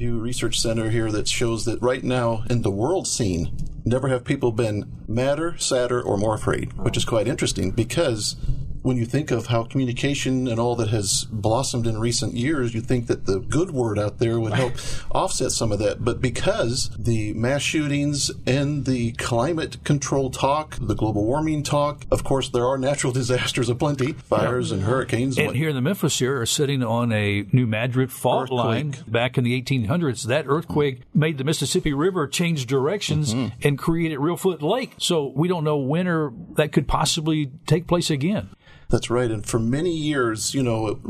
Pew 0.00 0.18
Research 0.18 0.58
Center 0.58 0.88
here 0.88 1.12
that 1.12 1.28
shows 1.28 1.66
that 1.66 1.80
right 1.82 2.02
now 2.02 2.44
in 2.48 2.62
the 2.62 2.70
world 2.70 3.06
scene, 3.06 3.54
never 3.84 4.08
have 4.08 4.24
people 4.24 4.50
been 4.50 4.90
madder, 5.06 5.58
sadder, 5.58 6.00
or 6.00 6.16
more 6.16 6.34
afraid, 6.34 6.72
which 6.72 6.96
is 6.96 7.04
quite 7.04 7.28
interesting 7.28 7.70
because 7.70 8.34
when 8.82 8.96
you 8.96 9.04
think 9.06 9.30
of 9.30 9.46
how 9.46 9.64
communication 9.64 10.48
and 10.48 10.58
all 10.58 10.74
that 10.76 10.88
has 10.88 11.24
blossomed 11.30 11.86
in 11.86 11.98
recent 11.98 12.34
years, 12.34 12.74
you 12.74 12.80
think 12.80 13.06
that 13.06 13.26
the 13.26 13.40
good 13.40 13.70
word 13.70 13.98
out 13.98 14.18
there 14.18 14.38
would 14.40 14.52
help 14.52 14.72
offset 15.10 15.52
some 15.52 15.72
of 15.72 15.78
that. 15.78 16.04
But 16.04 16.20
because 16.20 16.90
the 16.98 17.32
mass 17.34 17.62
shootings 17.62 18.30
and 18.46 18.84
the 18.86 19.12
climate 19.12 19.82
control 19.84 20.30
talk, 20.30 20.76
the 20.80 20.94
global 20.94 21.24
warming 21.24 21.62
talk, 21.62 22.04
of 22.10 22.24
course, 22.24 22.48
there 22.48 22.66
are 22.66 22.78
natural 22.78 23.12
disasters 23.20 23.68
aplenty, 23.68 24.12
fires 24.12 24.70
and 24.72 24.82
hurricanes. 24.82 25.38
And 25.38 25.56
here 25.56 25.68
in 25.70 25.74
the 25.74 25.80
Memphis 25.82 26.20
area 26.22 26.40
are 26.42 26.46
sitting 26.46 26.82
on 26.82 27.12
a 27.12 27.46
New 27.52 27.66
Madrid 27.66 28.12
fault 28.12 28.50
line 28.50 28.96
back 29.06 29.36
in 29.36 29.44
the 29.44 29.60
1800s. 29.60 30.24
That 30.26 30.44
earthquake 30.46 31.02
made 31.14 31.38
the 31.38 31.44
Mississippi 31.44 31.92
River 31.92 32.26
change 32.26 32.66
directions 32.66 33.10
Mm-hmm. 33.20 33.66
and 33.66 33.78
created 33.78 34.18
Reelfoot 34.18 34.62
Lake. 34.62 34.94
So 34.98 35.32
we 35.34 35.46
don't 35.48 35.64
know 35.64 35.76
when 35.76 36.06
or 36.08 36.32
that 36.56 36.72
could 36.72 36.88
possibly 36.88 37.50
take 37.66 37.86
place 37.86 38.10
again. 38.10 38.50
That's 38.90 39.08
right. 39.08 39.30
And 39.30 39.46
for 39.46 39.58
many 39.58 39.96
years, 39.96 40.52
you 40.54 40.62
know, 40.62 41.00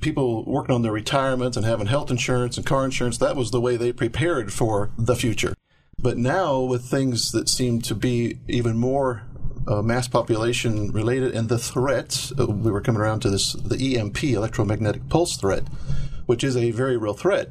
people 0.00 0.44
working 0.44 0.74
on 0.74 0.82
their 0.82 0.92
retirements 0.92 1.56
and 1.56 1.66
having 1.66 1.86
health 1.86 2.10
insurance 2.10 2.56
and 2.56 2.64
car 2.64 2.84
insurance, 2.84 3.18
that 3.18 3.36
was 3.36 3.50
the 3.50 3.60
way 3.60 3.76
they 3.76 3.92
prepared 3.92 4.52
for 4.52 4.90
the 4.96 5.16
future. 5.16 5.54
But 5.98 6.16
now, 6.16 6.60
with 6.60 6.84
things 6.84 7.32
that 7.32 7.48
seem 7.48 7.82
to 7.82 7.94
be 7.94 8.38
even 8.48 8.78
more 8.78 9.24
uh, 9.68 9.82
mass 9.82 10.08
population 10.08 10.90
related 10.92 11.34
and 11.34 11.48
the 11.48 11.58
threats, 11.58 12.32
uh, 12.38 12.46
we 12.46 12.70
were 12.70 12.80
coming 12.80 13.02
around 13.02 13.20
to 13.20 13.30
this 13.30 13.52
the 13.52 13.98
EMP, 13.98 14.24
electromagnetic 14.24 15.08
pulse 15.08 15.36
threat, 15.36 15.64
which 16.30 16.44
is 16.44 16.56
a 16.56 16.70
very 16.70 16.96
real 16.96 17.12
threat. 17.12 17.48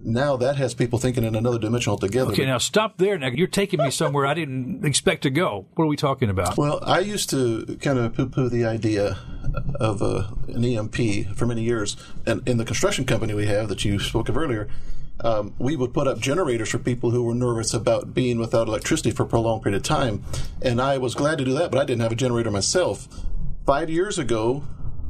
Now 0.00 0.38
that 0.38 0.56
has 0.56 0.72
people 0.72 0.98
thinking 0.98 1.24
in 1.24 1.34
another 1.34 1.58
dimension 1.58 1.90
altogether. 1.90 2.32
Okay, 2.32 2.46
now 2.46 2.56
stop 2.56 2.96
there. 2.96 3.18
Now 3.18 3.26
you're 3.26 3.46
taking 3.46 3.82
me 3.82 3.90
somewhere 3.90 4.24
I 4.24 4.32
didn't 4.32 4.82
expect 4.82 5.24
to 5.24 5.30
go. 5.30 5.66
What 5.74 5.84
are 5.84 5.88
we 5.88 5.96
talking 5.96 6.30
about? 6.30 6.56
Well, 6.56 6.78
I 6.82 7.00
used 7.00 7.28
to 7.30 7.76
kind 7.82 7.98
of 7.98 8.14
poo-poo 8.14 8.48
the 8.48 8.64
idea 8.64 9.18
of 9.78 10.00
uh, 10.00 10.28
an 10.48 10.64
EMP 10.64 11.36
for 11.36 11.44
many 11.44 11.64
years, 11.64 11.98
and 12.24 12.48
in 12.48 12.56
the 12.56 12.64
construction 12.64 13.04
company 13.04 13.34
we 13.34 13.44
have 13.44 13.68
that 13.68 13.84
you 13.84 13.98
spoke 13.98 14.30
of 14.30 14.38
earlier, 14.38 14.68
um, 15.20 15.52
we 15.58 15.76
would 15.76 15.92
put 15.92 16.08
up 16.08 16.18
generators 16.18 16.70
for 16.70 16.78
people 16.78 17.10
who 17.10 17.24
were 17.24 17.34
nervous 17.34 17.74
about 17.74 18.14
being 18.14 18.38
without 18.38 18.68
electricity 18.68 19.10
for 19.10 19.24
a 19.24 19.26
prolonged 19.26 19.64
period 19.64 19.76
of 19.76 19.82
time, 19.82 20.24
and 20.62 20.80
I 20.80 20.96
was 20.96 21.14
glad 21.14 21.36
to 21.36 21.44
do 21.44 21.52
that, 21.58 21.70
but 21.70 21.78
I 21.78 21.84
didn't 21.84 22.00
have 22.00 22.12
a 22.12 22.16
generator 22.16 22.50
myself. 22.50 23.06
Five 23.66 23.90
years 23.90 24.18
ago, 24.18 24.64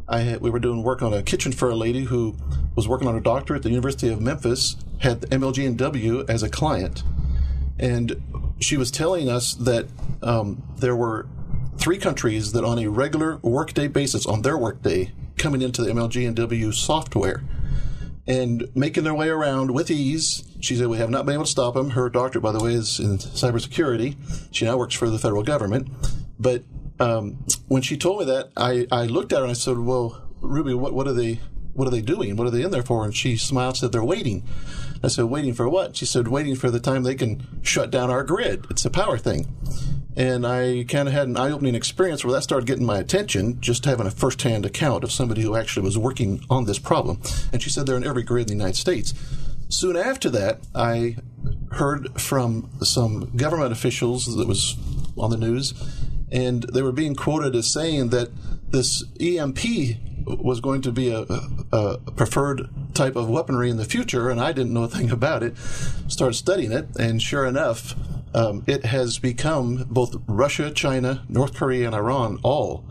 I 0.08 0.20
had, 0.20 0.40
we 0.40 0.50
were 0.50 0.58
doing 0.58 0.82
work 0.82 1.02
on 1.02 1.14
a 1.14 1.22
kitchen 1.22 1.52
for 1.52 1.70
a 1.70 1.74
lady 1.74 2.04
who 2.04 2.36
was 2.74 2.86
working 2.86 3.08
on 3.08 3.16
a 3.16 3.20
doctorate 3.20 3.58
at 3.58 3.62
the 3.62 3.70
University 3.70 4.08
of 4.08 4.20
Memphis, 4.20 4.76
had 4.98 5.22
MLG 5.22 5.66
and 5.66 5.78
W 5.78 6.24
as 6.28 6.42
a 6.42 6.48
client, 6.48 7.02
and 7.78 8.22
she 8.60 8.76
was 8.76 8.90
telling 8.90 9.28
us 9.28 9.54
that 9.54 9.86
um, 10.22 10.62
there 10.76 10.96
were 10.96 11.26
three 11.78 11.98
countries 11.98 12.52
that 12.52 12.64
on 12.64 12.78
a 12.78 12.88
regular 12.88 13.38
workday 13.42 13.88
basis, 13.88 14.26
on 14.26 14.42
their 14.42 14.56
workday, 14.56 15.12
coming 15.36 15.62
into 15.62 15.82
the 15.82 15.90
MLG 15.90 16.26
and 16.26 16.36
W 16.36 16.72
software 16.72 17.42
and 18.26 18.68
making 18.74 19.04
their 19.04 19.14
way 19.14 19.28
around 19.28 19.72
with 19.72 19.90
ease. 19.90 20.44
She 20.60 20.76
said, 20.76 20.86
We 20.86 20.98
have 20.98 21.10
not 21.10 21.26
been 21.26 21.34
able 21.34 21.44
to 21.44 21.50
stop 21.50 21.74
them. 21.74 21.90
Her 21.90 22.08
doctorate, 22.08 22.42
by 22.42 22.52
the 22.52 22.62
way, 22.62 22.72
is 22.72 22.98
in 22.98 23.18
cybersecurity. 23.18 24.16
She 24.50 24.64
now 24.64 24.76
works 24.76 24.94
for 24.94 25.10
the 25.10 25.18
federal 25.18 25.42
government. 25.42 25.88
But 26.38 26.62
um, 27.00 27.44
when 27.68 27.82
she 27.82 27.96
told 27.96 28.20
me 28.20 28.24
that, 28.26 28.50
I, 28.56 28.86
I 28.90 29.06
looked 29.06 29.32
at 29.32 29.38
her 29.38 29.44
and 29.44 29.50
I 29.50 29.54
said, 29.54 29.78
Well, 29.78 30.22
Ruby, 30.40 30.74
what, 30.74 30.94
what 30.94 31.06
are 31.06 31.12
they? 31.12 31.40
What 31.74 31.88
are 31.88 31.90
they 31.90 32.02
doing? 32.02 32.36
What 32.36 32.46
are 32.46 32.50
they 32.50 32.62
in 32.62 32.70
there 32.70 32.84
for? 32.84 33.04
And 33.04 33.14
she 33.14 33.36
smiled 33.36 33.70
and 33.70 33.76
said, 33.78 33.92
They're 33.92 34.04
waiting. 34.04 34.44
I 35.02 35.08
said, 35.08 35.24
Waiting 35.24 35.54
for 35.54 35.68
what? 35.68 35.96
She 35.96 36.06
said, 36.06 36.28
Waiting 36.28 36.54
for 36.54 36.70
the 36.70 36.80
time 36.80 37.02
they 37.02 37.16
can 37.16 37.46
shut 37.62 37.90
down 37.90 38.10
our 38.10 38.22
grid. 38.22 38.66
It's 38.70 38.84
a 38.84 38.90
power 38.90 39.18
thing. 39.18 39.46
And 40.16 40.46
I 40.46 40.84
kind 40.88 41.08
of 41.08 41.14
had 41.14 41.26
an 41.26 41.36
eye 41.36 41.50
opening 41.50 41.74
experience 41.74 42.24
where 42.24 42.32
that 42.34 42.42
started 42.42 42.66
getting 42.66 42.86
my 42.86 42.98
attention, 42.98 43.60
just 43.60 43.84
having 43.84 44.06
a 44.06 44.12
first 44.12 44.40
hand 44.42 44.64
account 44.64 45.02
of 45.02 45.10
somebody 45.10 45.42
who 45.42 45.56
actually 45.56 45.84
was 45.84 45.98
working 45.98 46.44
on 46.48 46.66
this 46.66 46.78
problem. 46.78 47.20
And 47.52 47.60
she 47.60 47.70
said 47.70 47.86
they're 47.86 47.96
in 47.96 48.06
every 48.06 48.22
grid 48.22 48.42
in 48.42 48.58
the 48.58 48.62
United 48.62 48.78
States. 48.78 49.12
Soon 49.68 49.96
after 49.96 50.30
that, 50.30 50.60
I 50.72 51.16
heard 51.72 52.20
from 52.20 52.70
some 52.82 53.36
government 53.36 53.72
officials 53.72 54.36
that 54.36 54.46
was 54.46 54.76
on 55.18 55.30
the 55.30 55.36
news, 55.36 55.74
and 56.34 56.64
they 56.64 56.82
were 56.82 56.92
being 56.92 57.14
quoted 57.14 57.54
as 57.54 57.70
saying 57.70 58.10
that 58.10 58.28
this 58.70 59.04
EMP 59.20 59.58
was 60.26 60.60
going 60.60 60.82
to 60.82 60.90
be 60.90 61.10
a, 61.10 61.24
a, 61.72 61.98
preferred 62.16 62.68
type 62.92 63.14
of 63.14 63.28
weaponry 63.28 63.70
in 63.70 63.76
the 63.76 63.84
future, 63.84 64.30
and 64.30 64.40
I 64.40 64.52
didn't 64.52 64.72
know 64.72 64.82
a 64.82 64.88
thing 64.88 65.10
about 65.10 65.42
it. 65.42 65.56
Started 66.08 66.34
studying 66.34 66.72
it, 66.72 66.88
and 66.98 67.22
sure 67.22 67.46
enough, 67.46 67.94
um, 68.34 68.64
it 68.66 68.86
has 68.86 69.18
become 69.18 69.86
both 69.88 70.16
Russia, 70.26 70.70
China, 70.72 71.24
North 71.28 71.54
Korea, 71.54 71.86
and 71.86 71.94
Iran 71.94 72.40
all 72.42 72.84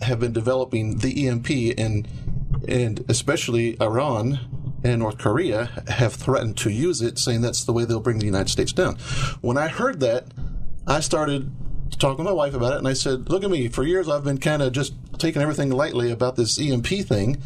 have 0.00 0.18
been 0.18 0.32
developing 0.32 0.98
the 0.98 1.28
EMP, 1.28 1.78
and 1.78 2.08
and 2.66 3.04
especially 3.08 3.80
Iran 3.80 4.40
and 4.82 5.00
North 5.00 5.18
Korea 5.18 5.84
have 5.86 6.14
threatened 6.14 6.56
to 6.58 6.70
use 6.70 7.00
it, 7.00 7.18
saying 7.18 7.42
that's 7.42 7.64
the 7.64 7.72
way 7.72 7.84
they'll 7.84 8.00
bring 8.00 8.18
the 8.18 8.26
United 8.26 8.48
States 8.48 8.72
down. 8.72 8.96
When 9.40 9.56
I 9.56 9.68
heard 9.68 10.00
that, 10.00 10.26
I 10.86 11.00
started 11.00 11.52
talking 12.02 12.18
to 12.18 12.30
my 12.30 12.32
wife 12.32 12.54
about 12.54 12.74
it, 12.74 12.78
and 12.78 12.88
I 12.88 12.92
said, 12.92 13.30
"Look 13.30 13.44
at 13.44 13.50
me. 13.50 13.68
For 13.68 13.84
years, 13.84 14.08
I've 14.08 14.24
been 14.24 14.38
kind 14.38 14.60
of 14.60 14.72
just 14.72 14.94
taking 15.18 15.40
everything 15.40 15.70
lightly 15.70 16.10
about 16.10 16.36
this 16.36 16.58
EMP 16.58 16.88
thing." 17.06 17.38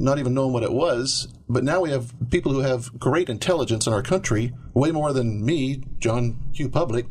not 0.00 0.18
even 0.18 0.34
knowing 0.34 0.52
what 0.52 0.62
it 0.62 0.72
was. 0.72 1.28
But 1.48 1.62
now 1.62 1.82
we 1.82 1.90
have 1.90 2.12
people 2.30 2.52
who 2.52 2.60
have 2.60 2.98
great 2.98 3.28
intelligence 3.28 3.86
in 3.86 3.92
our 3.92 4.02
country, 4.02 4.52
way 4.72 4.90
more 4.92 5.12
than 5.12 5.44
me, 5.44 5.82
John 5.98 6.38
Q. 6.54 6.68
Public, 6.68 7.06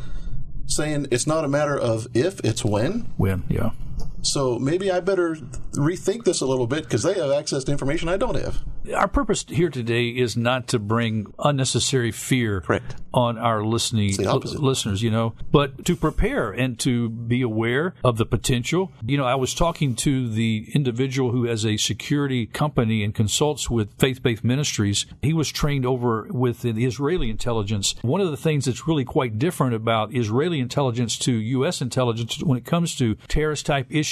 saying 0.66 1.08
it's 1.12 1.28
not 1.28 1.46
a 1.46 1.48
matter 1.48 1.78
of 1.78 2.08
if, 2.14 2.40
it's 2.44 2.66
when. 2.66 3.12
When, 3.18 3.44
yeah. 3.50 3.72
So 4.22 4.60
maybe 4.60 4.92
I 4.92 5.00
better 5.00 5.36
rethink 5.74 6.26
this 6.26 6.42
a 6.42 6.46
little 6.46 6.68
bit 6.68 6.84
because 6.84 7.04
they 7.04 7.14
have 7.14 7.32
access 7.32 7.64
to 7.66 7.72
information 7.72 8.10
I 8.10 8.18
don't 8.18 8.36
have. 8.36 8.62
Our 8.94 9.08
purpose 9.08 9.46
here 9.48 9.70
today 9.70 10.08
is 10.08 10.36
not 10.36 10.68
to 10.70 10.80
bring 10.80 11.32
unnecessary 11.38 12.12
fear 12.12 12.62
Correct. 12.62 12.96
on 13.14 13.38
our 13.38 13.64
listening 13.64 14.26
uh, 14.26 14.38
listeners, 14.38 15.04
you 15.04 15.12
know, 15.12 15.36
but 15.52 15.86
to 15.86 15.96
prepare 15.96 16.52
and 16.52 16.80
to 16.80 17.10
be 17.10 17.42
aware 17.42 17.94
of 18.04 18.18
the 18.18 18.26
potential. 18.26 18.92
You 19.06 19.18
know, 19.18 19.26
I 19.26 19.36
was 19.36 19.54
talking 19.54 19.96
to 19.98 20.30
the 20.30 20.70
individual 20.74 21.32
who 21.32 21.46
has 21.46 21.66
a 21.66 21.78
security 21.78 22.48
company 22.48 23.04
and 23.04 23.14
consults 23.14 23.70
with 23.70 23.94
faith-based 24.00 24.44
ministries. 24.44 25.06
He 25.22 25.34
was 25.34 25.52
trained 25.52 25.86
over 25.86 26.28
with 26.32 26.62
the 26.62 26.86
Israeli 26.86 27.30
intelligence. 27.30 27.94
One 28.02 28.22
of 28.22 28.32
the 28.32 28.38
things 28.38 28.66
that's 28.66 28.88
really 28.88 29.06
quite 29.06 29.38
different 29.38 29.76
about 29.76 30.16
Israeli 30.16 30.60
intelligence 30.60 31.18
to 31.20 31.32
U.S. 31.32 31.82
intelligence 31.82 32.42
when 32.42 32.58
it 32.58 32.66
comes 32.66 32.96
to 32.96 33.16
terrorist 33.28 33.66
type 33.66 33.88
issues, 33.90 34.09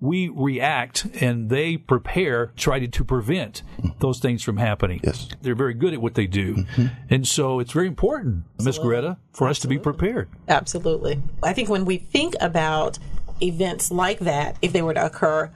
we 0.00 0.28
react 0.28 1.06
and 1.20 1.50
they 1.50 1.76
prepare, 1.76 2.52
try 2.56 2.78
to, 2.78 2.88
to 2.88 3.04
prevent 3.04 3.62
those 4.00 4.18
things 4.18 4.42
from 4.42 4.56
happening. 4.56 5.00
Yes. 5.02 5.28
They're 5.42 5.54
very 5.54 5.74
good 5.74 5.94
at 5.94 6.02
what 6.02 6.14
they 6.14 6.26
do. 6.26 6.56
Mm-hmm. 6.56 6.86
And 7.10 7.26
so 7.26 7.60
it's 7.60 7.72
very 7.72 7.86
important, 7.86 8.44
Miss 8.62 8.78
Greta, 8.78 9.18
for 9.32 9.48
Absolutely. 9.48 9.50
us 9.50 9.58
to 9.60 9.68
be 9.68 9.78
prepared. 9.78 10.28
Absolutely. 10.48 11.22
I 11.42 11.52
think 11.52 11.68
when 11.68 11.84
we 11.84 11.98
think 11.98 12.34
about 12.40 12.98
events 13.40 13.90
like 13.90 14.20
that, 14.20 14.56
if 14.62 14.72
they 14.72 14.82
were 14.82 14.94
to 14.94 15.06
occur, 15.06 15.50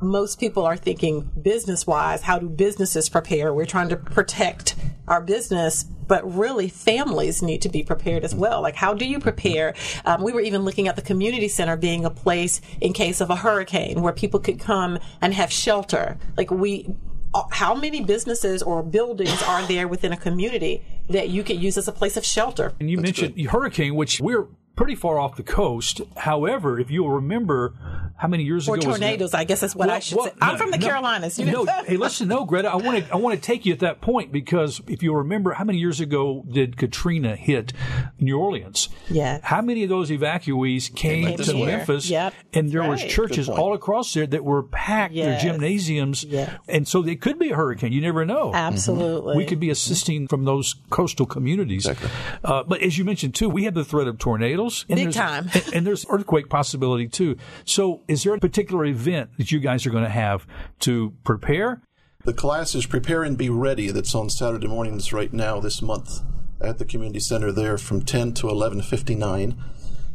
most 0.00 0.38
people 0.38 0.64
are 0.64 0.76
thinking 0.76 1.30
business 1.40 1.86
wise, 1.86 2.22
how 2.22 2.38
do 2.38 2.48
businesses 2.48 3.08
prepare? 3.08 3.52
We're 3.52 3.64
trying 3.66 3.88
to 3.88 3.96
protect 3.96 4.76
our 5.08 5.20
business, 5.20 5.84
but 5.84 6.22
really 6.34 6.68
families 6.68 7.42
need 7.42 7.62
to 7.62 7.68
be 7.68 7.82
prepared 7.82 8.24
as 8.24 8.34
well. 8.34 8.60
Like, 8.60 8.74
how 8.74 8.94
do 8.94 9.04
you 9.04 9.18
prepare? 9.18 9.74
Um, 10.04 10.22
we 10.22 10.32
were 10.32 10.40
even 10.40 10.62
looking 10.62 10.88
at 10.88 10.96
the 10.96 11.02
community 11.02 11.48
center 11.48 11.76
being 11.76 12.04
a 12.04 12.10
place 12.10 12.60
in 12.80 12.92
case 12.92 13.20
of 13.20 13.30
a 13.30 13.36
hurricane 13.36 14.02
where 14.02 14.12
people 14.12 14.40
could 14.40 14.58
come 14.58 14.98
and 15.20 15.34
have 15.34 15.52
shelter. 15.52 16.16
Like, 16.36 16.50
we, 16.50 16.94
uh, 17.34 17.44
how 17.50 17.74
many 17.74 18.02
businesses 18.02 18.62
or 18.62 18.82
buildings 18.82 19.42
are 19.42 19.62
there 19.66 19.88
within 19.88 20.12
a 20.12 20.16
community 20.16 20.82
that 21.08 21.28
you 21.28 21.42
could 21.42 21.60
use 21.60 21.76
as 21.76 21.88
a 21.88 21.92
place 21.92 22.16
of 22.16 22.24
shelter? 22.24 22.72
And 22.80 22.90
you 22.90 22.96
That's 22.96 23.06
mentioned 23.06 23.36
good. 23.36 23.46
hurricane, 23.46 23.94
which 23.94 24.20
we're 24.20 24.46
pretty 24.76 24.94
far 24.94 25.18
off 25.18 25.36
the 25.36 25.42
coast. 25.42 26.00
However, 26.16 26.78
if 26.78 26.90
you'll 26.90 27.10
remember, 27.10 27.74
how 28.16 28.28
many 28.28 28.44
years 28.44 28.68
or 28.68 28.76
ago? 28.76 28.90
tornadoes, 28.90 29.34
I 29.34 29.44
guess 29.44 29.60
that's 29.60 29.74
what 29.74 29.88
well, 29.88 29.96
I 29.96 30.00
should 30.00 30.18
well, 30.18 30.26
say. 30.26 30.32
I'm 30.40 30.54
no, 30.54 30.58
from 30.58 30.70
the 30.70 30.78
no, 30.78 30.86
Carolinas. 30.86 31.38
You 31.38 31.46
know? 31.46 31.62
No, 31.64 31.84
hey, 31.84 31.96
listen, 31.96 32.28
no, 32.28 32.44
Greta, 32.44 32.70
I 32.70 32.76
want 32.76 33.04
to 33.04 33.12
I 33.12 33.16
want 33.16 33.40
to 33.40 33.40
take 33.40 33.66
you 33.66 33.72
at 33.72 33.80
that 33.80 34.00
point 34.00 34.32
because 34.32 34.80
if 34.86 35.02
you'll 35.02 35.16
remember, 35.16 35.52
how 35.52 35.64
many 35.64 35.78
years 35.78 36.00
ago 36.00 36.44
did 36.50 36.76
Katrina 36.76 37.36
hit 37.36 37.72
New 38.18 38.38
Orleans? 38.38 38.88
Yeah. 39.08 39.40
How 39.42 39.62
many 39.62 39.82
of 39.82 39.88
those 39.88 40.10
evacuees 40.10 40.94
came 40.94 41.36
to 41.36 41.42
here. 41.42 41.66
Memphis? 41.66 42.08
Yep. 42.08 42.34
And 42.52 42.72
there 42.72 42.80
right. 42.80 42.90
was 42.90 43.04
churches 43.04 43.48
all 43.48 43.74
across 43.74 44.12
there 44.14 44.26
that 44.26 44.44
were 44.44 44.62
packed, 44.62 45.14
yes. 45.14 45.42
their 45.42 45.52
gymnasiums, 45.52 46.24
yes. 46.24 46.58
and 46.68 46.86
so 46.86 47.04
it 47.04 47.20
could 47.20 47.38
be 47.38 47.50
a 47.50 47.56
hurricane. 47.56 47.92
You 47.92 48.00
never 48.00 48.24
know. 48.24 48.52
Absolutely. 48.54 49.32
Mm-hmm. 49.32 49.38
We 49.38 49.46
could 49.46 49.60
be 49.60 49.70
assisting 49.70 50.28
from 50.28 50.44
those 50.44 50.76
coastal 50.90 51.26
communities. 51.26 51.86
Exactly. 51.86 52.10
Uh, 52.42 52.62
but 52.62 52.80
as 52.82 52.98
you 52.98 53.04
mentioned 53.04 53.34
too, 53.34 53.48
we 53.48 53.64
have 53.64 53.74
the 53.74 53.84
threat 53.84 54.08
of 54.08 54.18
tornadoes. 54.18 54.63
Big 54.88 55.12
time. 55.12 55.50
and, 55.54 55.74
and 55.74 55.86
there's 55.86 56.06
earthquake 56.08 56.48
possibility 56.48 57.08
too. 57.08 57.36
So, 57.64 58.02
is 58.08 58.22
there 58.22 58.34
a 58.34 58.38
particular 58.38 58.84
event 58.84 59.30
that 59.38 59.52
you 59.52 59.60
guys 59.60 59.86
are 59.86 59.90
going 59.90 60.04
to 60.04 60.10
have 60.10 60.46
to 60.80 61.12
prepare? 61.24 61.82
The 62.24 62.32
class 62.32 62.74
is 62.74 62.86
Prepare 62.86 63.22
and 63.22 63.36
Be 63.36 63.50
Ready 63.50 63.90
that's 63.90 64.14
on 64.14 64.30
Saturday 64.30 64.66
mornings 64.66 65.12
right 65.12 65.32
now 65.32 65.60
this 65.60 65.82
month 65.82 66.20
at 66.60 66.78
the 66.78 66.84
community 66.86 67.20
center 67.20 67.52
there 67.52 67.76
from 67.76 68.02
10 68.02 68.32
to 68.34 68.46
11:59. 68.46 69.56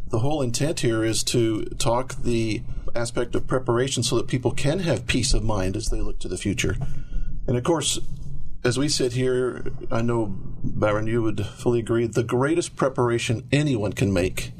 The 0.10 0.20
whole 0.20 0.42
intent 0.42 0.80
here 0.80 1.04
is 1.04 1.24
to 1.26 1.66
talk 1.78 2.16
the 2.24 2.64
aspect 2.96 3.36
of 3.36 3.46
preparation 3.46 4.02
so 4.02 4.16
that 4.18 4.28
people 4.28 4.52
can 4.52 4.80
have 4.80 5.06
peace 5.06 5.36
of 5.36 5.44
mind 5.44 5.76
as 5.76 5.90
they 5.90 6.02
look 6.02 6.18
to 6.20 6.28
the 6.28 6.38
future. 6.38 6.76
And 7.48 7.56
of 7.56 7.64
course, 7.64 8.00
as 8.64 8.78
we 8.78 8.90
sit 8.90 9.14
here, 9.14 9.64
I 9.90 10.02
know 10.02 10.28
Byron 10.64 11.08
you 11.08 11.22
would 11.22 11.46
fully 11.46 11.80
agree 11.80 12.06
the 12.08 12.24
greatest 12.24 12.76
preparation 12.76 13.48
anyone 13.52 13.94
can 13.94 14.12
make 14.12 14.52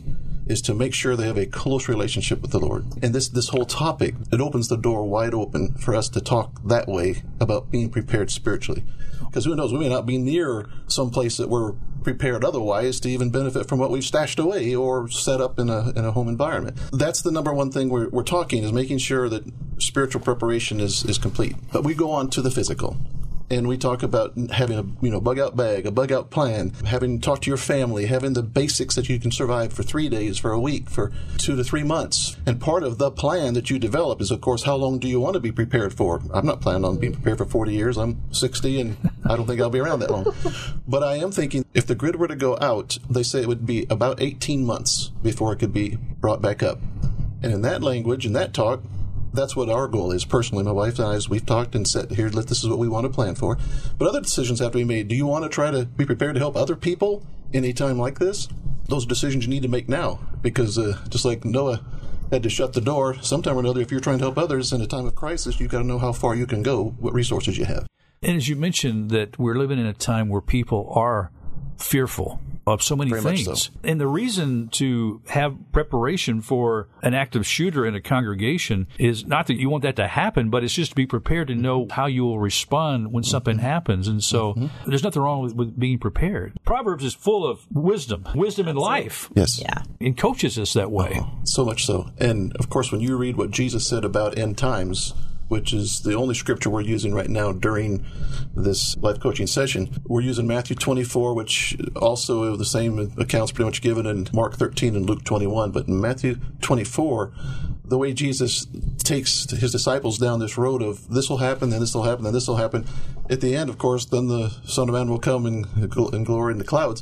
is 0.48 0.62
to 0.64 0.74
make 0.74 0.96
sure 0.96 1.16
they 1.16 1.28
have 1.28 1.38
a 1.38 1.46
close 1.46 1.88
relationship 1.88 2.42
with 2.42 2.52
the 2.52 2.60
Lord. 2.60 2.86
And 3.04 3.14
this, 3.14 3.28
this 3.28 3.50
whole 3.50 3.66
topic, 3.66 4.16
it 4.32 4.42
opens 4.42 4.68
the 4.68 4.78
door 4.78 5.06
wide 5.06 5.34
open 5.34 5.76
for 5.76 5.94
us 5.94 6.10
to 6.10 6.22
talk 6.22 6.60
that 6.66 6.88
way 6.88 7.22
about 7.40 7.70
being 7.70 7.90
prepared 7.90 8.32
spiritually. 8.32 8.84
Because 9.20 9.46
who 9.46 9.56
knows, 9.56 9.72
we 9.72 9.80
may 9.80 9.90
not 9.90 10.08
be 10.08 10.18
near 10.18 10.68
some 10.88 11.12
place 11.12 11.38
that 11.38 11.50
we're 11.50 11.74
prepared 12.02 12.44
otherwise 12.44 13.00
to 13.02 13.10
even 13.10 13.30
benefit 13.30 13.68
from 13.68 13.78
what 13.78 13.92
we've 13.92 14.04
stashed 14.04 14.40
away 14.40 14.74
or 14.74 15.08
set 15.10 15.40
up 15.40 15.60
in 15.60 15.70
a, 15.70 15.90
in 15.92 16.04
a 16.04 16.12
home 16.12 16.28
environment. 16.28 16.80
That's 16.92 17.22
the 17.22 17.32
number 17.32 17.54
one 17.54 17.72
thing 17.72 17.90
we're, 17.90 18.10
we're 18.10 18.24
talking 18.24 18.64
is 18.64 18.72
making 18.72 19.00
sure 19.00 19.30
that 19.30 19.44
spiritual 19.78 20.22
preparation 20.22 20.80
is, 20.80 21.06
is 21.06 21.20
complete. 21.20 21.58
But 21.72 21.84
we 21.84 21.94
go 21.94 22.10
on 22.10 22.30
to 22.32 22.42
the 22.42 22.50
physical 22.50 22.98
and 23.50 23.68
we 23.68 23.78
talk 23.78 24.04
about 24.04 24.38
having 24.52 24.78
a 24.78 24.86
you 25.04 25.12
know 25.12 25.20
bug 25.20 25.40
out 25.40 25.56
bag, 25.56 25.86
a 25.86 25.92
bug 25.92 26.12
out 26.12 26.30
plan, 26.30 26.72
having 26.86 27.20
to 27.20 27.26
talk 27.26 27.42
to 27.42 27.50
your 27.50 27.58
family, 27.58 28.06
having 28.06 28.34
the 28.34 28.44
basics 28.44 28.96
that 28.96 29.10
you 29.10 29.20
can 29.20 29.32
survive 29.32 29.74
for 29.74 29.84
three 29.84 30.10
days, 30.10 30.38
for 30.38 30.52
a 30.52 30.60
week, 30.60 30.90
for 30.90 31.12
two 31.38 31.56
to 31.56 31.64
three 31.64 31.84
months. 31.84 32.38
And 32.46 32.60
part 32.60 32.84
of 32.84 32.98
the 32.98 33.12
plan 33.12 33.54
that 33.56 33.70
you 33.70 33.80
develop 33.80 34.22
is, 34.22 34.32
of 34.32 34.42
course, 34.42 34.64
how 34.64 34.76
long 34.76 35.00
do 35.00 35.08
you 35.08 35.20
want 35.20 35.34
to 35.34 35.40
be 35.40 35.52
prepared 35.52 35.94
for? 35.94 36.22
I'm 36.34 36.46
not 36.46 36.62
planning 36.62 36.86
on 36.86 36.98
being 36.98 37.14
prepared 37.14 37.40
for 37.40 37.46
40 37.46 37.74
years. 37.74 37.98
I'm 37.98 38.22
60, 38.32 38.82
and 38.82 38.98
I 39.26 39.36
don't 39.36 39.48
think 39.48 39.62
I'll 39.62 39.70
be 39.70 39.80
around 39.80 40.00
that 40.00 40.12
long. 40.12 40.26
But 40.88 41.04
I 41.04 41.18
am 41.18 41.32
thinking 41.32 41.66
if 41.74 41.86
the 41.86 41.94
grid 41.94 42.16
were 42.16 42.28
to 42.28 42.36
go 42.36 42.58
out, 42.60 42.98
they 43.08 43.22
say 43.22 43.42
it 43.42 43.48
would 43.48 43.66
be 43.66 43.86
about 43.92 44.22
18 44.22 44.66
months 44.66 45.12
before 45.22 45.54
it 45.54 45.60
could 45.60 45.74
be 45.74 45.98
brought 46.20 46.42
back 46.42 46.64
up. 46.64 46.80
And 47.44 47.54
in 47.54 47.62
that 47.62 47.84
language, 47.84 48.26
in 48.26 48.34
that 48.34 48.54
talk, 48.54 48.82
that's 49.34 49.56
what 49.56 49.70
our 49.70 49.88
goal 49.88 50.12
is 50.12 50.26
personally. 50.26 50.64
My 50.64 50.72
wife 50.72 51.00
and 51.00 51.08
I, 51.08 51.16
as 51.16 51.30
we've 51.30 51.46
talked 51.46 51.76
and 51.76 51.88
said, 51.88 52.12
here, 52.12 52.30
this 52.30 52.64
is 52.64 52.70
what 52.70 52.80
we 52.80 52.88
want 52.88 53.06
to 53.06 53.10
plan 53.10 53.36
for. 53.36 53.58
But 53.98 54.08
other 54.08 54.22
decisions 54.22 54.60
have 54.60 54.72
to 54.72 54.78
be 54.78 54.84
made. 54.84 55.08
Do 55.08 55.16
you 55.16 55.26
want 55.26 55.44
to 55.44 55.50
try 55.50 55.72
to 55.72 55.86
be 55.86 56.06
prepared 56.06 56.36
to 56.36 56.40
help 56.40 56.56
other 56.56 56.76
people 56.76 57.26
in 57.54 57.64
a 57.64 57.74
time 57.74 58.00
like 58.00 58.20
this? 58.20 58.48
Those 58.88 59.06
decisions 59.06 59.46
you 59.46 59.50
need 59.50 59.64
to 59.64 59.68
make 59.68 59.88
now 59.88 60.20
because 60.42 60.78
uh, 60.78 60.98
just 61.10 61.26
like 61.26 61.46
Noah 61.46 61.84
had 62.32 62.44
to 62.44 62.50
shut 62.50 62.74
the 62.74 62.82
door 62.82 63.16
sometime 63.22 63.58
or 63.58 63.60
another. 63.60 63.82
If 63.82 63.92
you're 63.92 64.00
trying 64.00 64.20
to 64.20 64.26
help 64.26 64.38
others 64.38 64.74
in 64.74 64.82
a 64.82 64.88
time 64.88 65.06
of 65.06 65.16
crisis, 65.16 65.60
you've 65.60 65.72
got 65.72 65.80
to 65.80 65.88
know 65.88 66.00
how 66.00 66.12
far 66.12 66.36
you 66.36 66.46
can 66.46 66.64
go, 66.64 66.96
what 67.00 67.14
resources 67.14 67.58
you 67.58 67.66
have. 67.66 67.88
And 68.22 68.36
as 68.36 68.50
you 68.50 68.56
mentioned, 68.56 69.12
that 69.12 69.40
we're 69.40 69.56
living 69.56 69.80
in 69.80 69.86
a 69.86 69.94
time 69.94 70.30
where 70.30 70.42
people 70.42 70.92
are 70.94 71.32
fearful 71.78 72.42
of 72.70 72.82
so 72.84 72.96
many 72.96 73.12
Very 73.12 73.22
things. 73.22 73.64
so. 73.66 73.72
And 73.84 74.00
the 74.00 74.08
reason 74.08 74.70
to 74.74 75.22
have 75.28 75.56
preparation 75.72 76.42
for 76.42 76.88
an 77.02 77.14
active 77.14 77.46
shooter 77.46 77.86
in 77.86 77.96
a 77.96 78.02
congregation 78.02 78.88
is 78.98 79.26
not 79.26 79.48
that 79.48 79.56
you 79.56 79.70
want 79.70 79.84
that 79.84 79.96
to 79.98 80.08
happen, 80.08 80.50
but 80.50 80.64
it's 80.64 80.74
just 80.74 80.92
to 80.92 80.96
be 80.96 81.06
prepared 81.06 81.48
to 81.48 81.56
know 81.56 81.88
how 81.90 82.06
you 82.06 82.24
will 82.24 82.40
respond 82.40 83.12
when 83.12 83.24
something 83.24 83.58
Mm-hmm. 83.58 83.66
happens. 83.66 84.08
And 84.08 84.24
so 84.24 84.70
there's 84.86 85.04
nothing 85.04 85.22
wrong 85.22 85.42
with, 85.42 85.54
with 85.56 85.80
being 85.80 85.98
prepared. 86.00 86.58
Proverbs 86.66 87.04
is 87.04 87.14
full 87.16 87.46
of 87.48 87.66
wisdom, 87.72 88.26
wisdom 88.36 88.68
in 88.68 88.76
life, 88.76 89.30
Yes. 89.36 89.60
Yeah. 89.62 89.82
and 90.00 90.16
coaches 90.18 90.58
us 90.60 90.74
that 90.74 90.92
way. 90.92 91.20
So 91.46 91.66
much 91.66 91.86
so. 91.86 92.10
And 92.20 92.56
of 92.58 92.70
course, 92.70 92.92
when 92.92 93.02
you 93.02 93.18
read 93.18 93.38
what 93.38 93.52
Jesus 93.52 93.88
said 93.88 94.06
about 94.06 94.38
end 94.38 94.58
times, 94.58 95.14
which 95.50 95.74
is 95.74 96.02
the 96.02 96.14
only 96.14 96.34
scripture 96.34 96.70
we're 96.70 96.82
using 96.82 97.14
right 97.14 97.30
now 97.30 97.52
during 97.52 98.06
this 98.56 98.96
life 98.98 99.20
coaching 99.20 99.48
session, 99.48 99.90
we're 100.06 100.22
using 100.22 100.48
Matthew 100.48 100.76
24, 100.76 101.34
which 101.34 101.76
also 101.96 102.56
the 102.56 102.66
same 102.66 103.12
accounts 103.18 103.52
pretty 103.52 103.66
much 103.66 103.82
given 103.82 104.06
in 104.06 104.28
Mark 104.32 104.56
13 104.56 104.96
and 104.96 105.06
Luke 105.10 105.24
21. 105.24 105.72
But 105.72 105.88
in 105.88 106.00
Matthew 106.00 106.38
24, 106.62 107.34
the 107.84 107.98
way 107.98 108.14
Jesus 108.14 108.68
takes 109.00 109.50
his 109.50 109.72
disciples 109.72 110.20
down 110.20 110.40
this 110.40 110.58
road 110.58 110.84
of 110.84 111.10
this 111.10 111.30
will 111.30 111.40
happen, 111.40 111.72
then 111.72 111.80
this 111.80 111.96
will 111.96 112.04
happen, 112.04 112.24
then 112.24 112.34
this 112.34 112.48
will 112.48 112.58
happen. 112.58 112.86
At 113.30 113.42
the 113.42 113.56
end, 113.56 113.70
of 113.70 113.80
course, 113.80 114.06
then 114.06 114.28
the 114.28 114.50
Son 114.66 114.88
of 114.88 114.94
Man 114.94 115.10
will 115.10 115.20
come 115.20 115.46
in, 115.46 115.66
in 116.14 116.24
glory 116.24 116.54
in 116.54 116.60
the 116.60 116.64
clouds. 116.64 117.02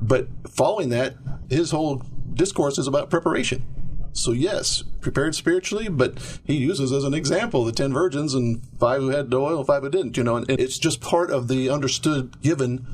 But 0.00 0.28
following 0.48 0.90
that, 0.90 1.16
his 1.50 1.72
whole 1.72 2.02
discourse 2.34 2.78
is 2.78 2.86
about 2.86 3.10
preparation. 3.10 3.64
So 4.14 4.30
yes, 4.30 4.82
prepared 5.00 5.34
spiritually, 5.34 5.88
but 5.88 6.40
he 6.44 6.54
uses 6.54 6.92
as 6.92 7.04
an 7.04 7.14
example 7.14 7.64
the 7.64 7.72
ten 7.72 7.92
virgins 7.92 8.32
and 8.32 8.62
five 8.78 9.00
who 9.02 9.08
had 9.08 9.32
oil, 9.34 9.62
five 9.64 9.82
who 9.82 9.90
didn't. 9.90 10.16
You 10.16 10.22
know, 10.24 10.36
and 10.36 10.48
it's 10.48 10.78
just 10.78 11.00
part 11.00 11.30
of 11.30 11.48
the 11.48 11.68
understood 11.68 12.40
given 12.40 12.86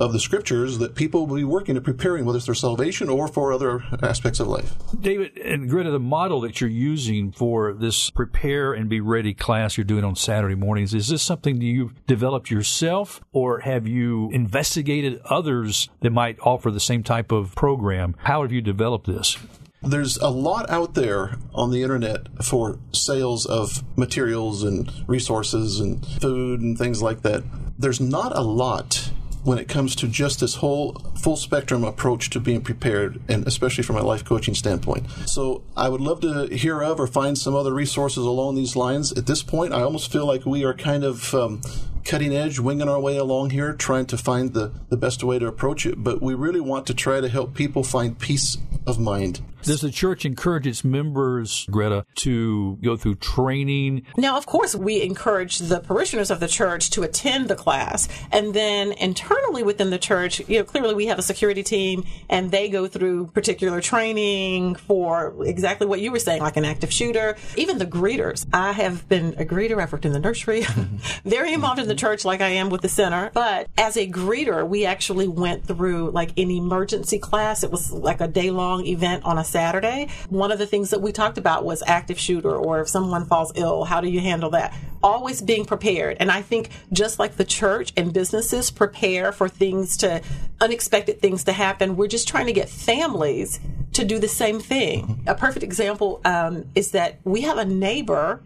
of 0.00 0.12
the 0.12 0.18
scriptures 0.18 0.78
that 0.78 0.96
people 0.96 1.26
will 1.26 1.36
be 1.36 1.44
working 1.44 1.76
at 1.76 1.84
preparing, 1.84 2.24
whether 2.24 2.36
it's 2.36 2.46
their 2.46 2.54
salvation 2.54 3.08
or 3.08 3.28
for 3.28 3.52
other 3.52 3.84
aspects 4.02 4.40
of 4.40 4.48
life. 4.48 4.74
David 5.00 5.38
and 5.38 5.68
Greta, 5.70 5.90
the 5.90 6.00
model 6.00 6.40
that 6.40 6.60
you're 6.60 6.68
using 6.68 7.32
for 7.32 7.72
this 7.72 8.10
prepare 8.10 8.72
and 8.72 8.88
be 8.88 9.00
ready 9.00 9.34
class 9.34 9.76
you're 9.76 9.84
doing 9.84 10.04
on 10.04 10.16
Saturday 10.16 10.56
mornings, 10.56 10.94
is 10.94 11.08
this 11.08 11.22
something 11.22 11.58
that 11.58 11.64
you've 11.64 12.04
developed 12.06 12.50
yourself 12.50 13.20
or 13.32 13.60
have 13.60 13.86
you 13.86 14.30
investigated 14.32 15.20
others 15.26 15.88
that 16.00 16.10
might 16.10 16.38
offer 16.40 16.70
the 16.70 16.80
same 16.80 17.02
type 17.02 17.30
of 17.30 17.54
program? 17.54 18.16
How 18.18 18.42
have 18.42 18.52
you 18.52 18.60
developed 18.60 19.06
this? 19.06 19.38
There's 19.86 20.16
a 20.16 20.30
lot 20.30 20.68
out 20.70 20.94
there 20.94 21.36
on 21.54 21.70
the 21.70 21.82
internet 21.82 22.44
for 22.44 22.78
sales 22.92 23.46
of 23.46 23.82
materials 23.96 24.62
and 24.62 24.90
resources 25.06 25.80
and 25.80 26.04
food 26.20 26.60
and 26.60 26.78
things 26.78 27.02
like 27.02 27.22
that. 27.22 27.44
There's 27.78 28.00
not 28.00 28.36
a 28.36 28.42
lot 28.42 29.10
when 29.44 29.58
it 29.58 29.68
comes 29.68 29.94
to 29.94 30.08
just 30.08 30.40
this 30.40 30.56
whole 30.56 30.94
full 31.20 31.36
spectrum 31.36 31.84
approach 31.84 32.30
to 32.30 32.40
being 32.40 32.62
prepared, 32.62 33.20
and 33.28 33.46
especially 33.46 33.84
from 33.84 33.96
a 33.96 34.02
life 34.02 34.24
coaching 34.24 34.54
standpoint. 34.54 35.06
So 35.26 35.62
I 35.76 35.90
would 35.90 36.00
love 36.00 36.20
to 36.20 36.46
hear 36.46 36.82
of 36.82 36.98
or 36.98 37.06
find 37.06 37.36
some 37.36 37.54
other 37.54 37.74
resources 37.74 38.24
along 38.24 38.54
these 38.54 38.74
lines. 38.74 39.12
At 39.12 39.26
this 39.26 39.42
point, 39.42 39.74
I 39.74 39.82
almost 39.82 40.10
feel 40.10 40.26
like 40.26 40.46
we 40.46 40.64
are 40.64 40.72
kind 40.72 41.04
of 41.04 41.34
um, 41.34 41.60
cutting 42.04 42.34
edge, 42.34 42.58
winging 42.58 42.88
our 42.88 43.00
way 43.00 43.16
along 43.16 43.50
here, 43.50 43.72
trying 43.72 44.06
to 44.06 44.18
find 44.18 44.52
the, 44.52 44.72
the 44.88 44.96
best 44.96 45.24
way 45.24 45.38
to 45.38 45.46
approach 45.46 45.86
it. 45.86 46.02
But 46.02 46.22
we 46.22 46.34
really 46.34 46.60
want 46.60 46.86
to 46.86 46.94
try 46.94 47.20
to 47.20 47.28
help 47.28 47.54
people 47.54 47.82
find 47.82 48.18
peace 48.18 48.58
of 48.86 48.98
mind. 48.98 49.40
Does 49.64 49.80
the 49.80 49.90
church 49.90 50.26
encourage 50.26 50.66
its 50.66 50.84
members, 50.84 51.66
Greta, 51.70 52.04
to 52.16 52.76
go 52.82 52.98
through 52.98 53.14
training? 53.14 54.04
Now, 54.18 54.36
of 54.36 54.44
course, 54.44 54.74
we 54.74 55.00
encourage 55.00 55.58
the 55.58 55.80
parishioners 55.80 56.30
of 56.30 56.38
the 56.38 56.48
church 56.48 56.90
to 56.90 57.02
attend 57.02 57.48
the 57.48 57.54
class. 57.54 58.06
And 58.30 58.52
then 58.52 58.92
internally 58.92 59.62
within 59.62 59.88
the 59.88 59.98
church, 59.98 60.46
you 60.50 60.58
know, 60.58 60.64
clearly 60.64 60.94
we 60.94 61.06
have 61.06 61.18
a 61.18 61.22
security 61.22 61.62
team 61.62 62.04
and 62.28 62.50
they 62.50 62.68
go 62.68 62.86
through 62.86 63.28
particular 63.28 63.80
training 63.80 64.74
for 64.74 65.34
exactly 65.46 65.86
what 65.86 66.02
you 66.02 66.12
were 66.12 66.18
saying, 66.18 66.42
like 66.42 66.58
an 66.58 66.66
active 66.66 66.92
shooter. 66.92 67.36
Even 67.56 67.78
the 67.78 67.86
greeters. 67.86 68.44
I 68.52 68.72
have 68.72 69.08
been 69.08 69.32
a 69.38 69.46
greeter. 69.46 69.80
I've 69.82 69.92
worked 69.92 70.04
in 70.04 70.12
the 70.12 70.20
nursery, 70.20 70.66
very 71.24 71.54
involved 71.54 71.80
in 71.80 71.88
the 71.88 71.93
church 71.94 72.24
like 72.24 72.40
I 72.40 72.48
am 72.48 72.70
with 72.70 72.82
the 72.82 72.88
center. 72.88 73.30
But 73.32 73.68
as 73.76 73.96
a 73.96 74.08
greeter, 74.08 74.66
we 74.66 74.84
actually 74.84 75.28
went 75.28 75.66
through 75.66 76.10
like 76.10 76.30
an 76.38 76.50
emergency 76.50 77.18
class. 77.18 77.62
It 77.62 77.70
was 77.70 77.90
like 77.90 78.20
a 78.20 78.28
day 78.28 78.50
long 78.50 78.86
event 78.86 79.24
on 79.24 79.38
a 79.38 79.44
Saturday. 79.44 80.08
One 80.28 80.52
of 80.52 80.58
the 80.58 80.66
things 80.66 80.90
that 80.90 81.00
we 81.00 81.12
talked 81.12 81.38
about 81.38 81.64
was 81.64 81.82
active 81.86 82.18
shooter 82.18 82.54
or 82.54 82.80
if 82.80 82.88
someone 82.88 83.26
falls 83.26 83.52
ill, 83.56 83.84
how 83.84 84.00
do 84.00 84.08
you 84.08 84.20
handle 84.20 84.50
that? 84.50 84.74
Always 85.02 85.42
being 85.42 85.64
prepared. 85.64 86.16
And 86.20 86.30
I 86.30 86.42
think 86.42 86.70
just 86.92 87.18
like 87.18 87.36
the 87.36 87.44
church 87.44 87.92
and 87.96 88.12
businesses 88.12 88.70
prepare 88.70 89.32
for 89.32 89.48
things 89.48 89.96
to, 89.98 90.22
unexpected 90.60 91.20
things 91.20 91.44
to 91.44 91.52
happen, 91.52 91.96
we're 91.96 92.08
just 92.08 92.26
trying 92.26 92.46
to 92.46 92.52
get 92.52 92.68
families 92.68 93.60
to 93.92 94.04
do 94.04 94.18
the 94.18 94.28
same 94.28 94.60
thing. 94.60 95.22
A 95.26 95.34
perfect 95.34 95.62
example 95.62 96.20
um, 96.24 96.64
is 96.74 96.90
that 96.92 97.20
we 97.24 97.42
have 97.42 97.58
a 97.58 97.64
neighbor, 97.64 98.42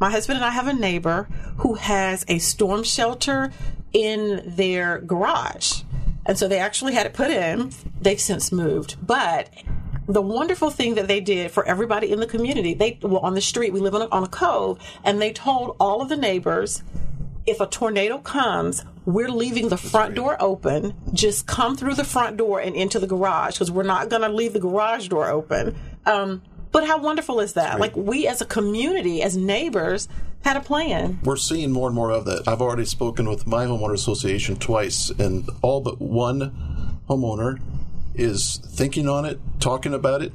my 0.00 0.10
husband 0.10 0.38
and 0.38 0.44
I 0.44 0.50
have 0.50 0.66
a 0.66 0.72
neighbor 0.72 1.28
who 1.58 1.74
has 1.74 2.24
a 2.26 2.38
storm 2.38 2.82
shelter 2.82 3.52
in 3.92 4.42
their 4.46 4.98
garage. 4.98 5.82
And 6.26 6.38
so 6.38 6.48
they 6.48 6.58
actually 6.58 6.94
had 6.94 7.06
it 7.06 7.12
put 7.12 7.30
in. 7.30 7.72
They've 8.00 8.20
since 8.20 8.50
moved. 8.50 8.96
But 9.06 9.50
the 10.06 10.22
wonderful 10.22 10.70
thing 10.70 10.94
that 10.94 11.06
they 11.06 11.20
did 11.20 11.50
for 11.50 11.64
everybody 11.66 12.10
in 12.10 12.20
the 12.20 12.26
community, 12.26 12.74
they 12.74 12.98
well 13.02 13.18
on 13.18 13.34
the 13.34 13.40
street, 13.40 13.72
we 13.72 13.80
live 13.80 13.94
on 13.94 14.02
a, 14.02 14.08
on 14.08 14.24
a 14.24 14.28
cove, 14.28 14.78
and 15.04 15.20
they 15.20 15.32
told 15.32 15.76
all 15.78 16.02
of 16.02 16.08
the 16.08 16.16
neighbors, 16.16 16.82
if 17.46 17.60
a 17.60 17.66
tornado 17.66 18.18
comes, 18.18 18.84
we're 19.04 19.30
leaving 19.30 19.68
the 19.68 19.76
front 19.76 20.14
door 20.14 20.36
open. 20.40 20.94
Just 21.12 21.46
come 21.46 21.76
through 21.76 21.94
the 21.94 22.04
front 22.04 22.36
door 22.36 22.60
and 22.60 22.76
into 22.76 22.98
the 22.98 23.06
garage 23.06 23.54
because 23.54 23.70
we're 23.70 23.82
not 23.82 24.08
going 24.08 24.22
to 24.22 24.28
leave 24.28 24.52
the 24.52 24.60
garage 24.60 25.08
door 25.08 25.28
open. 25.28 25.76
Um, 26.06 26.42
but 26.72 26.86
how 26.86 26.98
wonderful 26.98 27.40
is 27.40 27.54
that? 27.54 27.80
Like 27.80 27.96
we 27.96 28.26
as 28.26 28.40
a 28.40 28.46
community, 28.46 29.22
as 29.22 29.36
neighbors, 29.36 30.08
had 30.44 30.56
a 30.56 30.60
plan. 30.60 31.18
We're 31.22 31.36
seeing 31.36 31.70
more 31.70 31.88
and 31.88 31.94
more 31.94 32.10
of 32.10 32.24
that. 32.24 32.46
I've 32.48 32.62
already 32.62 32.84
spoken 32.84 33.28
with 33.28 33.46
my 33.46 33.66
homeowner 33.66 33.94
association 33.94 34.56
twice, 34.56 35.10
and 35.10 35.48
all 35.62 35.80
but 35.80 36.00
one 36.00 37.00
homeowner 37.08 37.60
is 38.14 38.60
thinking 38.64 39.08
on 39.08 39.24
it, 39.24 39.38
talking 39.58 39.94
about 39.94 40.22
it. 40.22 40.32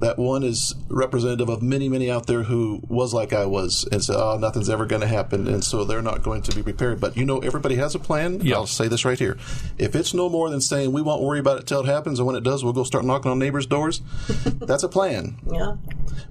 That 0.00 0.18
one 0.18 0.42
is 0.42 0.74
representative 0.88 1.48
of 1.48 1.62
many, 1.62 1.88
many 1.88 2.10
out 2.10 2.26
there 2.26 2.42
who 2.42 2.82
was 2.88 3.14
like 3.14 3.32
I 3.32 3.46
was 3.46 3.86
and 3.90 4.02
said, 4.02 4.16
"Oh, 4.16 4.36
nothing's 4.36 4.68
ever 4.68 4.86
going 4.86 5.00
to 5.02 5.06
happen," 5.06 5.46
and 5.46 5.64
so 5.64 5.84
they're 5.84 6.02
not 6.02 6.22
going 6.22 6.42
to 6.42 6.54
be 6.54 6.62
prepared. 6.62 7.00
But 7.00 7.16
you 7.16 7.24
know, 7.24 7.38
everybody 7.38 7.76
has 7.76 7.94
a 7.94 7.98
plan. 7.98 8.40
Yeah. 8.40 8.56
I'll 8.56 8.66
say 8.66 8.88
this 8.88 9.04
right 9.04 9.18
here: 9.18 9.36
if 9.78 9.94
it's 9.94 10.12
no 10.12 10.28
more 10.28 10.50
than 10.50 10.60
saying 10.60 10.92
we 10.92 11.02
won't 11.02 11.22
worry 11.22 11.38
about 11.38 11.58
it 11.58 11.66
till 11.66 11.80
it 11.80 11.86
happens, 11.86 12.18
and 12.18 12.26
when 12.26 12.36
it 12.36 12.42
does, 12.42 12.64
we'll 12.64 12.72
go 12.72 12.84
start 12.84 13.04
knocking 13.04 13.30
on 13.30 13.38
neighbors' 13.38 13.66
doors. 13.66 14.02
that's 14.44 14.82
a 14.82 14.88
plan, 14.88 15.36
Yeah. 15.50 15.76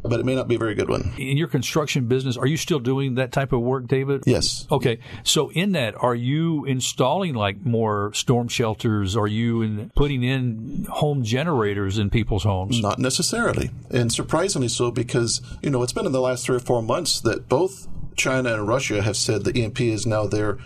But 0.01 0.19
it 0.19 0.25
may 0.25 0.35
not 0.35 0.47
be 0.47 0.55
a 0.55 0.59
very 0.59 0.75
good 0.75 0.89
one. 0.89 1.13
In 1.17 1.37
your 1.37 1.47
construction 1.47 2.07
business, 2.07 2.37
are 2.37 2.47
you 2.47 2.57
still 2.57 2.79
doing 2.79 3.15
that 3.15 3.31
type 3.31 3.53
of 3.53 3.61
work, 3.61 3.87
David? 3.87 4.23
Yes. 4.25 4.67
Okay, 4.71 4.99
so 5.23 5.49
in 5.51 5.73
that, 5.73 5.95
are 6.01 6.15
you 6.15 6.65
installing 6.65 7.33
like 7.33 7.65
more 7.65 8.11
storm 8.13 8.47
shelters? 8.47 9.15
Are 9.15 9.27
you 9.27 9.61
in 9.61 9.91
putting 9.95 10.23
in 10.23 10.85
home 10.89 11.23
generators 11.23 11.97
in 11.97 12.09
people's 12.09 12.43
homes? 12.43 12.81
Not 12.81 12.99
necessarily. 12.99 13.71
And 13.89 14.11
surprisingly 14.11 14.67
so 14.67 14.91
because, 14.91 15.41
you 15.61 15.69
know, 15.69 15.83
it's 15.83 15.93
been 15.93 16.05
in 16.05 16.11
the 16.11 16.21
last 16.21 16.45
three 16.45 16.57
or 16.57 16.61
four 16.61 16.81
months 16.81 17.21
that 17.21 17.49
both 17.49 17.87
China 18.15 18.53
and 18.53 18.67
Russia 18.67 19.01
have 19.01 19.17
said 19.17 19.43
the 19.43 19.63
EMP 19.63 19.81
is 19.81 20.05
now 20.05 20.25
their 20.27 20.57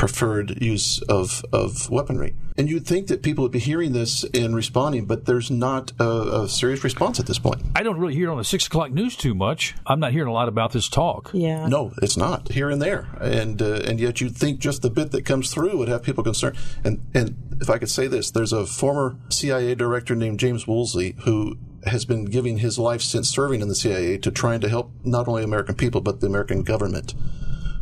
preferred 0.00 0.62
use 0.62 1.02
of, 1.10 1.44
of 1.52 1.90
weaponry. 1.90 2.34
And 2.56 2.70
you'd 2.70 2.86
think 2.86 3.08
that 3.08 3.22
people 3.22 3.42
would 3.42 3.52
be 3.52 3.58
hearing 3.58 3.92
this 3.92 4.24
and 4.32 4.56
responding, 4.56 5.04
but 5.04 5.26
there's 5.26 5.50
not 5.50 5.92
a, 6.00 6.40
a 6.44 6.48
serious 6.48 6.82
response 6.82 7.20
at 7.20 7.26
this 7.26 7.38
point. 7.38 7.60
I 7.76 7.82
don't 7.82 7.98
really 7.98 8.14
hear 8.14 8.28
it 8.28 8.32
on 8.32 8.38
the 8.38 8.44
six 8.44 8.66
o'clock 8.66 8.92
news 8.92 9.14
too 9.14 9.34
much. 9.34 9.74
I'm 9.86 10.00
not 10.00 10.12
hearing 10.12 10.28
a 10.28 10.32
lot 10.32 10.48
about 10.48 10.72
this 10.72 10.88
talk. 10.88 11.30
Yeah. 11.34 11.66
No, 11.66 11.92
it's 12.00 12.16
not 12.16 12.50
here 12.50 12.70
and 12.70 12.80
there, 12.80 13.08
and 13.20 13.60
uh, 13.60 13.82
and 13.84 14.00
yet 14.00 14.22
you'd 14.22 14.34
think 14.34 14.58
just 14.58 14.80
the 14.80 14.88
bit 14.88 15.10
that 15.10 15.26
comes 15.26 15.52
through 15.52 15.76
would 15.76 15.88
have 15.88 16.02
people 16.02 16.24
concerned. 16.24 16.56
And 16.82 17.06
and 17.12 17.58
if 17.60 17.68
I 17.68 17.76
could 17.76 17.90
say 17.90 18.06
this, 18.06 18.30
there's 18.30 18.54
a 18.54 18.64
former 18.64 19.18
CIA 19.28 19.74
director 19.74 20.14
named 20.14 20.40
James 20.40 20.66
Woolsey 20.66 21.14
who 21.24 21.58
has 21.84 22.06
been 22.06 22.24
giving 22.24 22.58
his 22.58 22.78
life 22.78 23.02
since 23.02 23.28
serving 23.28 23.60
in 23.60 23.68
the 23.68 23.74
CIA 23.74 24.16
to 24.16 24.30
trying 24.30 24.60
to 24.60 24.68
help 24.70 24.92
not 25.04 25.28
only 25.28 25.42
American 25.42 25.74
people 25.74 26.00
but 26.00 26.20
the 26.20 26.26
American 26.26 26.62
government 26.62 27.12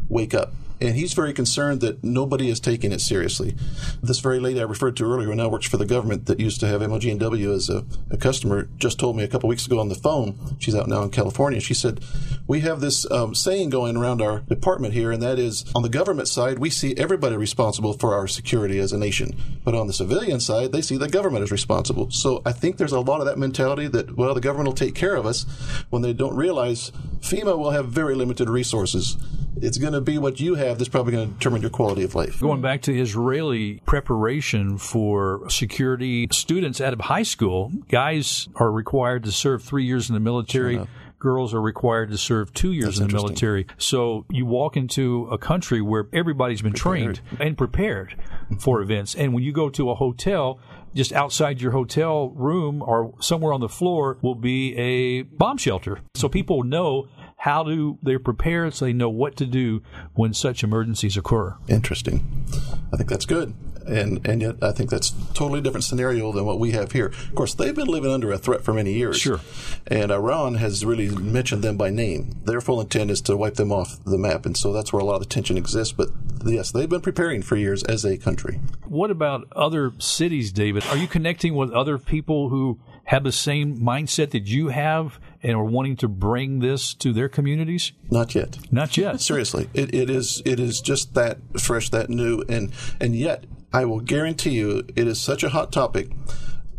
wake 0.09 0.35
up 0.35 0.53
and 0.81 0.95
he's 0.95 1.14
very 1.14 1.33
concerned 1.33 1.81
that 1.81 2.03
nobody 2.05 2.51
is 2.51 2.61
taking 2.61 2.93
it 2.93 3.01
seriously. 3.01 3.57
This 4.03 4.21
very 4.21 4.41
lady 4.41 4.61
I 4.61 4.64
referred 4.64 4.97
to 4.99 5.05
earlier, 5.05 5.29
who 5.29 5.35
now 5.35 5.49
works 5.49 5.67
for 5.67 5.77
the 5.77 5.87
government, 5.87 6.27
that 6.27 6.41
used 6.41 6.61
to 6.61 6.67
have 6.67 6.81
MLG&W 6.81 7.53
as 7.53 7.69
a, 7.69 7.85
a 8.11 8.17
customer, 8.17 8.69
just 8.77 8.99
told 8.99 9.17
me 9.17 9.25
a 9.25 9.29
couple 9.29 9.49
weeks 9.49 9.67
ago 9.67 9.79
on 9.79 9.88
the 9.88 9.95
phone. 9.95 10.38
She's 10.59 10.75
out 10.75 10.88
now 10.88 11.03
in 11.03 11.11
California. 11.11 11.61
She 11.61 11.75
said, 11.75 12.01
"We 12.47 12.61
have 12.61 12.81
this 12.81 13.11
um, 13.11 13.35
saying 13.35 13.71
going 13.71 13.97
around 13.97 14.23
our 14.23 14.41
department 14.41 14.95
here, 14.95 15.11
and 15.11 15.23
that 15.23 15.38
is, 15.38 15.64
on 15.75 15.83
the 15.83 15.88
government 15.88 16.29
side, 16.29 16.59
we 16.59 16.71
see 16.71 16.95
everybody 16.97 17.37
responsible 17.37 17.93
for 17.93 18.14
our 18.14 18.29
security 18.29 18.79
as 18.79 18.93
a 18.93 18.99
nation, 18.99 19.37
but 19.64 19.75
on 19.75 19.87
the 19.87 19.93
civilian 19.93 20.41
side, 20.41 20.73
they 20.73 20.83
see 20.83 20.97
the 20.97 21.09
government 21.09 21.43
as 21.43 21.51
responsible. 21.51 22.11
So 22.11 22.43
I 22.45 22.53
think 22.53 22.77
there's 22.77 22.93
a 22.93 23.01
lot 23.01 23.21
of 23.21 23.27
that 23.27 23.38
mentality 23.38 23.88
that 23.88 24.17
well, 24.17 24.35
the 24.35 24.41
government 24.41 24.69
will 24.69 24.75
take 24.75 24.95
care 24.95 25.17
of 25.17 25.27
us, 25.27 25.45
when 25.91 26.03
they 26.03 26.12
don't 26.12 26.37
realize 26.37 26.93
FEMA 27.21 27.59
will 27.59 27.71
have 27.71 27.89
very 27.89 28.15
limited 28.15 28.49
resources." 28.49 29.17
It's 29.61 29.79
going 29.79 29.93
to 29.93 30.01
be 30.01 30.19
what 30.19 30.39
you 30.39 30.55
have 30.55 30.79
that's 30.79 30.89
probably 30.89 31.13
going 31.13 31.29
to 31.29 31.35
determine 31.35 31.63
your 31.63 31.71
quality 31.71 32.05
of 32.05 32.15
life. 32.15 32.39
Going 32.39 32.61
back 32.61 32.83
to 32.83 32.97
Israeli 32.97 33.81
preparation 33.87 34.79
for 34.79 35.49
security 35.51 36.29
students 36.31 36.81
out 36.81 36.93
of 36.93 37.01
high 37.01 37.25
school, 37.25 37.73
guys 37.89 38.49
are 38.55 38.71
required 38.71 39.25
to 39.25 39.33
serve 39.33 39.65
three 39.65 39.85
years 39.85 40.09
in 40.09 40.15
the 40.15 40.21
military. 40.21 40.77
Sure 40.77 40.87
girls 41.19 41.53
are 41.53 41.61
required 41.61 42.11
to 42.11 42.19
serve 42.19 42.53
two 42.55 42.73
years 42.73 42.99
That's 42.99 43.01
in 43.01 43.09
the 43.09 43.15
military. 43.15 43.67
So 43.77 44.25
you 44.31 44.47
walk 44.47 44.77
into 44.77 45.27
a 45.31 45.39
country 45.39 45.81
where 45.81 46.07
everybody's 46.13 46.63
been 46.63 46.73
Prepared. 46.73 47.17
trained 47.17 47.41
and 47.41 47.59
prepared 47.59 48.15
for 48.61 48.81
events. 48.81 49.15
And 49.15 49.35
when 49.35 49.43
you 49.43 49.53
go 49.53 49.69
to 49.71 49.91
a 49.91 49.95
hotel, 49.95 50.61
just 50.94 51.12
outside 51.12 51.61
your 51.61 51.72
hotel 51.72 52.31
room 52.31 52.83
or 52.83 53.14
somewhere 53.20 53.53
on 53.53 53.61
the 53.61 53.68
floor 53.68 54.18
will 54.22 54.35
be 54.35 54.77
a 54.77 55.22
bomb 55.22 55.57
shelter. 55.57 56.01
So 56.14 56.29
people 56.29 56.62
know 56.62 57.09
how 57.38 57.62
to 57.62 57.98
they're 58.03 58.18
prepared 58.18 58.74
so 58.74 58.85
they 58.85 58.92
know 58.92 59.09
what 59.09 59.37
to 59.37 59.46
do 59.46 59.81
when 60.14 60.35
such 60.35 60.64
emergencies 60.64 61.16
occur. 61.16 61.57
Interesting. 61.68 62.44
I 62.92 62.96
think 62.96 63.09
that's 63.09 63.27
good. 63.27 63.55
And 63.88 64.27
and 64.27 64.42
yet 64.42 64.57
I 64.62 64.72
think 64.72 64.90
that's 64.90 65.11
a 65.11 65.35
totally 65.35 65.61
different 65.61 65.85
scenario 65.85 66.33
than 66.33 66.44
what 66.44 66.59
we 66.59 66.72
have 66.72 66.92
here. 66.92 67.07
Of 67.07 67.35
course, 67.35 67.55
they've 67.55 67.74
been 67.74 67.88
living 67.88 68.11
under 68.11 68.31
a 68.33 68.38
threat 68.38 68.62
for 68.64 68.72
many 68.72 68.92
years. 68.92 69.18
Sure. 69.18 69.40
And 69.87 70.11
Iran 70.11 70.57
has 70.57 70.85
really 70.85 71.09
mentioned 71.09 71.62
them 71.62 71.77
by 71.77 71.90
name. 71.90 72.37
Their 72.44 72.61
full 72.61 72.81
intent 72.81 73.11
is 73.11 73.20
to 73.22 73.37
wipe 73.37 73.55
them 73.55 73.72
off 73.72 74.03
the 74.05 74.18
map, 74.18 74.46
and 74.46 74.57
so 74.57 74.72
that's 74.72 74.92
where 74.92 75.01
a 75.01 75.05
lot 75.05 75.16
of 75.16 75.20
the 75.20 75.27
tension 75.27 75.57
exists. 75.57 75.92
But 75.92 76.09
yes, 76.44 76.70
they've 76.70 76.88
been 76.88 77.01
preparing 77.01 77.42
for 77.42 77.57
years 77.57 77.83
as 77.85 78.05
a 78.05 78.16
country. 78.18 78.61
What 78.87 79.11
about 79.11 79.48
other 79.55 79.92
cities, 79.98 80.53
David? 80.53 80.85
Are 80.87 80.96
you 80.96 81.09
connecting 81.09 81.55
with 81.55 81.70
other 81.72 81.98
people 81.98 82.48
who 82.48 82.79
have 83.05 83.24
the 83.24 83.33
same 83.33 83.79
mindset 83.79 84.31
that 84.33 84.46
you 84.46 84.68
have 84.68 85.18
and 85.42 85.55
are 85.57 85.64
wanting 85.64 85.96
to 85.96 86.09
bring 86.09 86.59
this 86.59 86.92
to 86.94 87.12
their 87.12 87.29
communities? 87.29 87.92
Not 88.11 88.35
yet. 88.35 88.59
Not 88.70 88.96
yet. 88.96 89.20
Seriously, 89.20 89.70
it, 89.72 89.94
it 89.94 90.11
is 90.11 90.42
it 90.44 90.61
is 90.61 90.81
just 90.81 91.14
that 91.14 91.38
fresh, 91.59 91.88
that 91.90 92.11
new, 92.11 92.42
and 92.48 92.72
and 93.01 93.16
yet 93.16 93.44
I 93.73 93.85
will 93.85 94.01
guarantee 94.01 94.51
you, 94.51 94.85
it 94.97 95.07
is 95.07 95.21
such 95.21 95.43
a 95.43 95.51
hot 95.51 95.73
topic. 95.73 96.11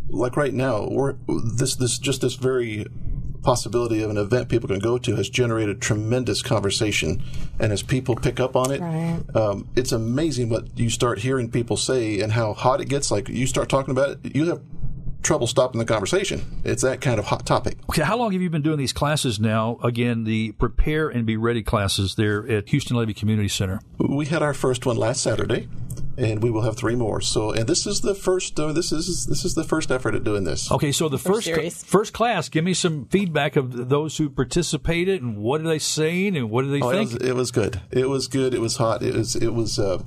Like 0.09 0.35
right 0.35 0.53
now, 0.53 0.87
we're 0.89 1.15
this 1.27 1.75
this 1.75 1.99
just 1.99 2.21
this 2.21 2.33
very 2.35 2.85
possibility 3.43 4.01
of 4.01 4.09
an 4.09 4.17
event 4.17 4.49
people 4.49 4.67
can 4.67 4.79
go 4.79 4.97
to 4.97 5.15
has 5.15 5.29
generated 5.29 5.81
tremendous 5.81 6.41
conversation, 6.41 7.23
and 7.59 7.71
as 7.71 7.81
people 7.83 8.15
pick 8.15 8.39
up 8.39 8.55
on 8.55 8.71
it, 8.71 8.81
Right. 8.81 9.19
um, 9.35 9.67
it's 9.75 9.91
amazing 9.91 10.49
what 10.49 10.77
you 10.77 10.89
start 10.89 11.19
hearing 11.19 11.49
people 11.49 11.77
say 11.77 12.19
and 12.21 12.31
how 12.33 12.53
hot 12.53 12.81
it 12.81 12.89
gets. 12.89 13.11
Like 13.11 13.29
you 13.29 13.47
start 13.47 13.69
talking 13.69 13.91
about 13.91 14.17
it, 14.23 14.35
you 14.35 14.45
have 14.49 14.61
trouble 15.21 15.47
stopping 15.47 15.79
the 15.79 15.85
conversation. 15.85 16.41
It's 16.63 16.81
that 16.81 17.01
kind 17.01 17.19
of 17.19 17.25
hot 17.25 17.45
topic. 17.45 17.77
Okay, 17.89 18.01
how 18.03 18.17
long 18.17 18.31
have 18.31 18.41
you 18.41 18.49
been 18.49 18.61
doing 18.61 18.77
these 18.77 18.93
classes 18.93 19.39
now? 19.39 19.77
Again, 19.83 20.23
the 20.23 20.53
prepare 20.53 21.07
and 21.09 21.25
be 21.25 21.37
ready 21.37 21.61
classes 21.61 22.15
there 22.15 22.47
at 22.49 22.69
Houston 22.69 22.97
Levee 22.97 23.13
Community 23.13 23.49
Center. 23.49 23.79
We 23.99 24.25
had 24.25 24.41
our 24.41 24.53
first 24.53 24.85
one 24.85 24.95
last 24.97 25.21
Saturday, 25.21 25.67
and 26.19 26.43
we 26.43 26.51
will 26.51 26.61
have 26.63 26.75
three 26.75 26.95
more. 26.95 27.21
So, 27.21 27.51
and 27.51 27.67
this 27.67 27.87
is 27.87 28.01
the 28.01 28.13
first. 28.13 28.59
Uh, 28.59 28.73
this 28.73 28.91
is 28.91 29.25
this 29.25 29.45
is 29.45 29.55
the 29.55 29.63
first 29.63 29.89
effort 29.91 30.15
at 30.15 30.23
doing 30.23 30.43
this. 30.43 30.71
Okay, 30.71 30.91
so 30.91 31.07
the 31.09 31.17
first 31.17 31.45
series. 31.45 31.83
first 31.83 32.13
class, 32.13 32.49
give 32.49 32.63
me 32.63 32.73
some 32.73 33.05
feedback 33.05 33.55
of 33.55 33.89
those 33.89 34.17
who 34.17 34.29
participated 34.29 35.21
and 35.21 35.37
what 35.37 35.61
are 35.61 35.67
they 35.67 35.79
saying 35.79 36.35
and 36.35 36.49
what 36.49 36.63
do 36.63 36.71
they 36.71 36.81
Oh, 36.81 36.89
it, 36.89 36.93
think? 37.07 37.13
was, 37.13 37.29
it 37.29 37.35
was 37.35 37.51
good. 37.51 37.81
It 37.91 38.09
was 38.09 38.27
good. 38.27 38.53
It 38.53 38.61
was 38.61 38.75
hot. 38.77 39.01
It 39.01 39.15
was 39.15 39.35
it 39.35 39.53
was 39.53 39.79
uh, 39.79 40.03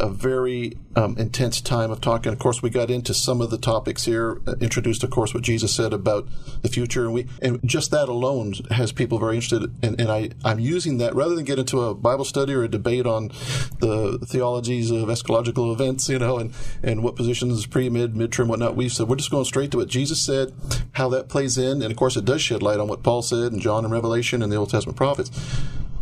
a 0.00 0.08
very 0.08 0.76
um, 0.96 1.16
intense 1.18 1.60
time 1.60 1.90
of 1.90 2.00
talking. 2.00 2.32
Of 2.32 2.38
course, 2.38 2.62
we 2.62 2.70
got 2.70 2.90
into 2.90 3.14
some 3.14 3.40
of 3.40 3.50
the 3.50 3.58
topics 3.58 4.04
here. 4.04 4.40
Uh, 4.46 4.54
introduced, 4.60 5.04
of 5.04 5.10
course, 5.10 5.32
what 5.32 5.42
Jesus 5.42 5.72
said 5.72 5.92
about 5.92 6.26
the 6.62 6.68
future, 6.68 7.04
and 7.04 7.14
we 7.14 7.26
and 7.40 7.60
just 7.64 7.90
that 7.90 8.08
alone 8.08 8.54
has 8.70 8.92
people 8.92 9.18
very 9.18 9.36
interested. 9.36 9.70
And, 9.82 10.00
and 10.00 10.10
I 10.10 10.30
I'm 10.44 10.58
using 10.58 10.98
that 10.98 11.14
rather 11.14 11.34
than 11.34 11.44
get 11.44 11.58
into 11.58 11.80
a 11.82 11.94
Bible 11.94 12.24
study 12.24 12.54
or 12.54 12.64
a 12.64 12.68
debate 12.68 13.06
on 13.06 13.28
the 13.78 14.18
theologies 14.26 14.90
of 14.90 15.08
eschatological 15.08 15.72
events, 15.72 16.08
you 16.08 16.18
know, 16.18 16.38
and 16.38 16.52
and 16.82 17.02
what 17.02 17.16
positions 17.16 17.64
pre, 17.66 17.88
mid, 17.88 18.14
midterm, 18.14 18.48
whatnot. 18.48 18.74
We 18.74 18.88
said 18.88 19.08
we're 19.08 19.16
just 19.16 19.30
going 19.30 19.44
straight 19.44 19.70
to 19.72 19.78
what 19.78 19.88
Jesus 19.88 20.20
said, 20.20 20.52
how 20.92 21.08
that 21.10 21.28
plays 21.28 21.56
in, 21.58 21.82
and 21.82 21.90
of 21.90 21.96
course, 21.96 22.16
it 22.16 22.24
does 22.24 22.42
shed 22.42 22.62
light 22.62 22.80
on 22.80 22.88
what 22.88 23.02
Paul 23.02 23.22
said 23.22 23.52
and 23.52 23.60
John 23.60 23.84
and 23.84 23.92
Revelation 23.92 24.42
and 24.42 24.50
the 24.50 24.56
Old 24.56 24.70
Testament 24.70 24.96
prophets. 24.96 25.30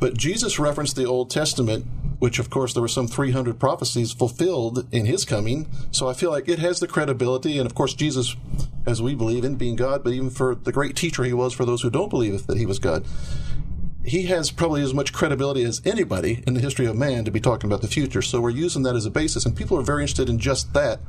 But 0.01 0.17
Jesus 0.17 0.59
referenced 0.59 0.97
the 0.97 1.05
Old 1.05 1.31
Testament, 1.31 1.87
which 2.19 2.39
of 2.39 2.51
course 2.51 2.73
there 2.73 2.83
were 2.83 2.89
some 2.89 3.09
300 3.09 3.59
prophecies 3.59 4.13
fulfilled 4.13 4.87
in 4.93 5.07
his 5.07 5.25
coming. 5.25 5.69
So 5.91 6.09
I 6.09 6.15
feel 6.15 6.31
like 6.31 6.49
it 6.49 6.59
has 6.59 6.81
the 6.81 6.89
credibility. 6.89 7.59
And 7.59 7.67
of 7.67 7.75
course, 7.75 7.95
Jesus, 7.95 8.37
as 8.87 9.03
we 9.03 9.15
believe 9.15 9.45
in 9.45 9.57
being 9.57 9.77
God, 9.77 10.05
but 10.05 10.13
even 10.13 10.31
for 10.31 10.55
the 10.55 10.73
great 10.73 10.97
teacher 10.97 11.25
he 11.25 11.33
was 11.33 11.53
for 11.53 11.65
those 11.65 11.83
who 11.83 11.91
don't 11.91 12.11
believe 12.11 12.47
that 12.47 12.59
he 12.59 12.67
was 12.67 12.79
God, 12.79 13.05
he 14.09 14.23
has 14.23 14.51
probably 14.51 14.83
as 14.83 14.95
much 14.95 15.13
credibility 15.13 15.63
as 15.63 15.83
anybody 15.85 16.43
in 16.47 16.55
the 16.55 16.61
history 16.61 16.87
of 16.87 16.97
man 16.97 17.25
to 17.25 17.31
be 17.31 17.41
talking 17.41 17.69
about 17.69 17.83
the 17.83 17.89
future. 17.89 18.23
So 18.23 18.41
we're 18.41 18.51
using 18.51 18.83
that 18.85 18.97
as 18.97 19.05
a 19.05 19.11
basis. 19.11 19.45
And 19.45 19.55
people 19.55 19.79
are 19.79 19.83
very 19.83 20.03
interested 20.03 20.29
in 20.29 20.39
just 20.39 20.73
that 20.73 21.01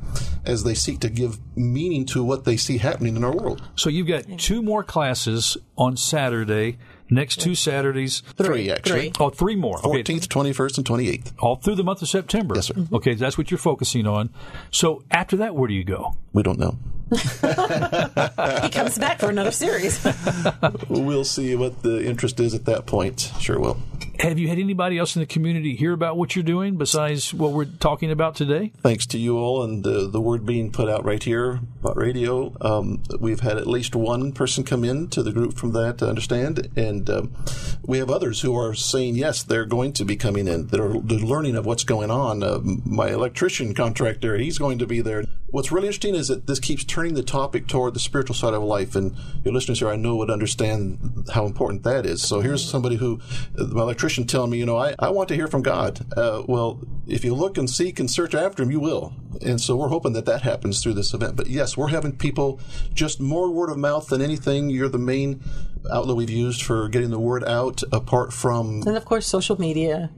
as 0.44 0.64
they 0.64 0.74
seek 0.74 1.00
to 1.00 1.08
give 1.08 1.38
meaning 1.56 2.04
to 2.06 2.22
what 2.22 2.44
they 2.44 2.56
see 2.56 2.78
happening 2.78 3.16
in 3.16 3.24
our 3.24 3.34
world. 3.34 3.62
so 3.74 3.88
you've 3.88 4.06
got 4.06 4.38
two 4.38 4.62
more 4.62 4.84
classes 4.84 5.56
on 5.76 5.96
Saturday, 5.96 6.78
next 7.10 7.40
two 7.40 7.54
Saturdays. 7.54 8.20
Three, 8.36 8.70
actually. 8.70 9.10
Three. 9.10 9.12
Oh, 9.20 9.30
three 9.30 9.56
more. 9.56 9.78
Okay. 9.84 10.02
14th, 10.02 10.26
21st, 10.28 10.78
and 10.78 10.86
28th. 10.86 11.32
All 11.40 11.56
through 11.56 11.74
the 11.76 11.84
month 11.84 12.02
of 12.02 12.08
September. 12.08 12.54
Yes, 12.54 12.66
sir. 12.66 12.74
Okay, 12.92 13.14
that's 13.14 13.36
what 13.36 13.50
you're 13.50 13.58
focusing 13.58 14.06
on. 14.06 14.30
So 14.70 15.02
after 15.10 15.36
that, 15.38 15.54
where 15.54 15.68
do 15.68 15.74
you 15.74 15.84
go? 15.84 16.14
We 16.32 16.42
don't 16.42 16.58
know. 16.58 16.76
He 18.62 18.68
comes 18.70 18.98
back 18.98 19.18
for 19.18 19.28
another 19.30 19.50
series. 19.50 20.06
We'll 20.88 21.24
see 21.24 21.56
what 21.56 21.82
the 21.82 22.04
interest 22.04 22.38
is 22.40 22.54
at 22.54 22.66
that 22.66 22.86
point. 22.86 23.32
Sure 23.40 23.58
will. 23.58 23.78
Have 24.20 24.38
you 24.38 24.48
had 24.48 24.58
anybody 24.58 24.98
else 24.98 25.16
in 25.16 25.20
the 25.20 25.26
community 25.26 25.74
hear 25.74 25.94
about 25.94 26.18
what 26.18 26.36
you're 26.36 26.42
doing 26.42 26.76
besides 26.76 27.32
what 27.32 27.52
we're 27.52 27.64
talking 27.64 28.10
about 28.10 28.34
today? 28.34 28.70
Thanks 28.82 29.06
to 29.06 29.18
you 29.18 29.38
all 29.38 29.62
and 29.62 29.82
the, 29.82 30.08
the 30.08 30.20
word 30.20 30.44
being 30.44 30.70
put 30.70 30.90
out 30.90 31.06
right 31.06 31.22
here 31.22 31.60
about 31.80 31.96
radio. 31.96 32.54
Um, 32.60 33.02
we've 33.18 33.40
had 33.40 33.56
at 33.56 33.66
least 33.66 33.96
one 33.96 34.32
person 34.32 34.62
come 34.62 34.84
in 34.84 35.08
to 35.08 35.22
the 35.22 35.32
group 35.32 35.54
from 35.54 35.72
that 35.72 35.96
to 35.98 36.08
understand, 36.08 36.68
and 36.76 37.08
um, 37.08 37.32
we 37.82 37.98
have 37.98 38.10
others 38.10 38.40
who 38.40 38.56
are 38.56 38.74
saying 38.74 39.16
yes, 39.16 39.42
they're 39.42 39.64
going 39.64 39.92
to 39.94 40.04
be 40.04 40.16
coming 40.16 40.46
in. 40.46 40.68
That 40.68 40.80
are 40.80 40.98
they're 41.00 41.18
learning 41.18 41.56
of 41.56 41.66
what's 41.66 41.84
going 41.84 42.10
on. 42.10 42.42
Uh, 42.42 42.60
my 42.62 43.08
electrician 43.08 43.74
contractor, 43.74 44.36
he's 44.36 44.58
going 44.58 44.78
to 44.78 44.86
be 44.86 45.00
there. 45.00 45.24
What's 45.48 45.72
really 45.72 45.88
interesting 45.88 46.14
is 46.14 46.28
that 46.28 46.46
this 46.46 46.60
keeps 46.60 46.84
turning 46.84 47.14
the 47.14 47.24
topic 47.24 47.66
toward 47.66 47.94
the 47.94 48.00
spiritual 48.00 48.36
side 48.36 48.54
of 48.54 48.62
life, 48.62 48.94
and 48.94 49.16
your 49.44 49.52
listeners 49.52 49.80
here, 49.80 49.88
I 49.88 49.96
know, 49.96 50.14
would 50.16 50.30
understand 50.30 51.26
how 51.32 51.44
important 51.44 51.82
that 51.82 52.06
is. 52.06 52.22
So 52.22 52.40
here's 52.40 52.64
somebody 52.64 52.96
who, 52.96 53.20
uh, 53.58 53.64
my 53.64 53.82
electrician 53.82 54.26
telling 54.26 54.50
me, 54.50 54.58
you 54.58 54.66
know, 54.66 54.76
I, 54.76 54.94
I 54.98 55.10
want 55.10 55.28
to 55.30 55.34
hear 55.34 55.48
from 55.48 55.62
God. 55.62 56.06
Uh, 56.16 56.44
well, 56.46 56.80
if 57.06 57.24
you 57.24 57.34
look 57.34 57.58
and 57.58 57.68
seek 57.68 57.98
and 57.98 58.08
search 58.08 58.34
after 58.34 58.62
Him, 58.62 58.70
you 58.70 58.78
will. 58.78 59.12
And 59.42 59.60
so 59.60 59.74
we're 59.76 59.88
hoping 59.88 60.12
that 60.12 60.26
that 60.26 60.42
happens 60.42 60.82
through 60.82 60.94
this 60.94 61.14
event. 61.14 61.34
But 61.34 61.48
yes, 61.48 61.76
we're 61.76 61.88
having 61.88 62.16
people 62.16 62.60
just 62.94 63.20
more 63.20 63.50
word 63.50 63.70
of 63.70 63.78
mouth 63.78 64.08
than 64.08 64.20
anything. 64.20 64.70
You're 64.70 64.88
the 64.88 64.98
main 64.98 65.42
outlet 65.90 66.16
we've 66.16 66.30
used 66.30 66.62
for 66.62 66.88
getting 66.88 67.10
the 67.10 67.18
word 67.18 67.44
out 67.44 67.69
apart 67.92 68.32
from 68.32 68.82
and 68.86 68.96
of 68.96 69.04
course, 69.04 69.26
social 69.26 69.60
media. 69.60 70.10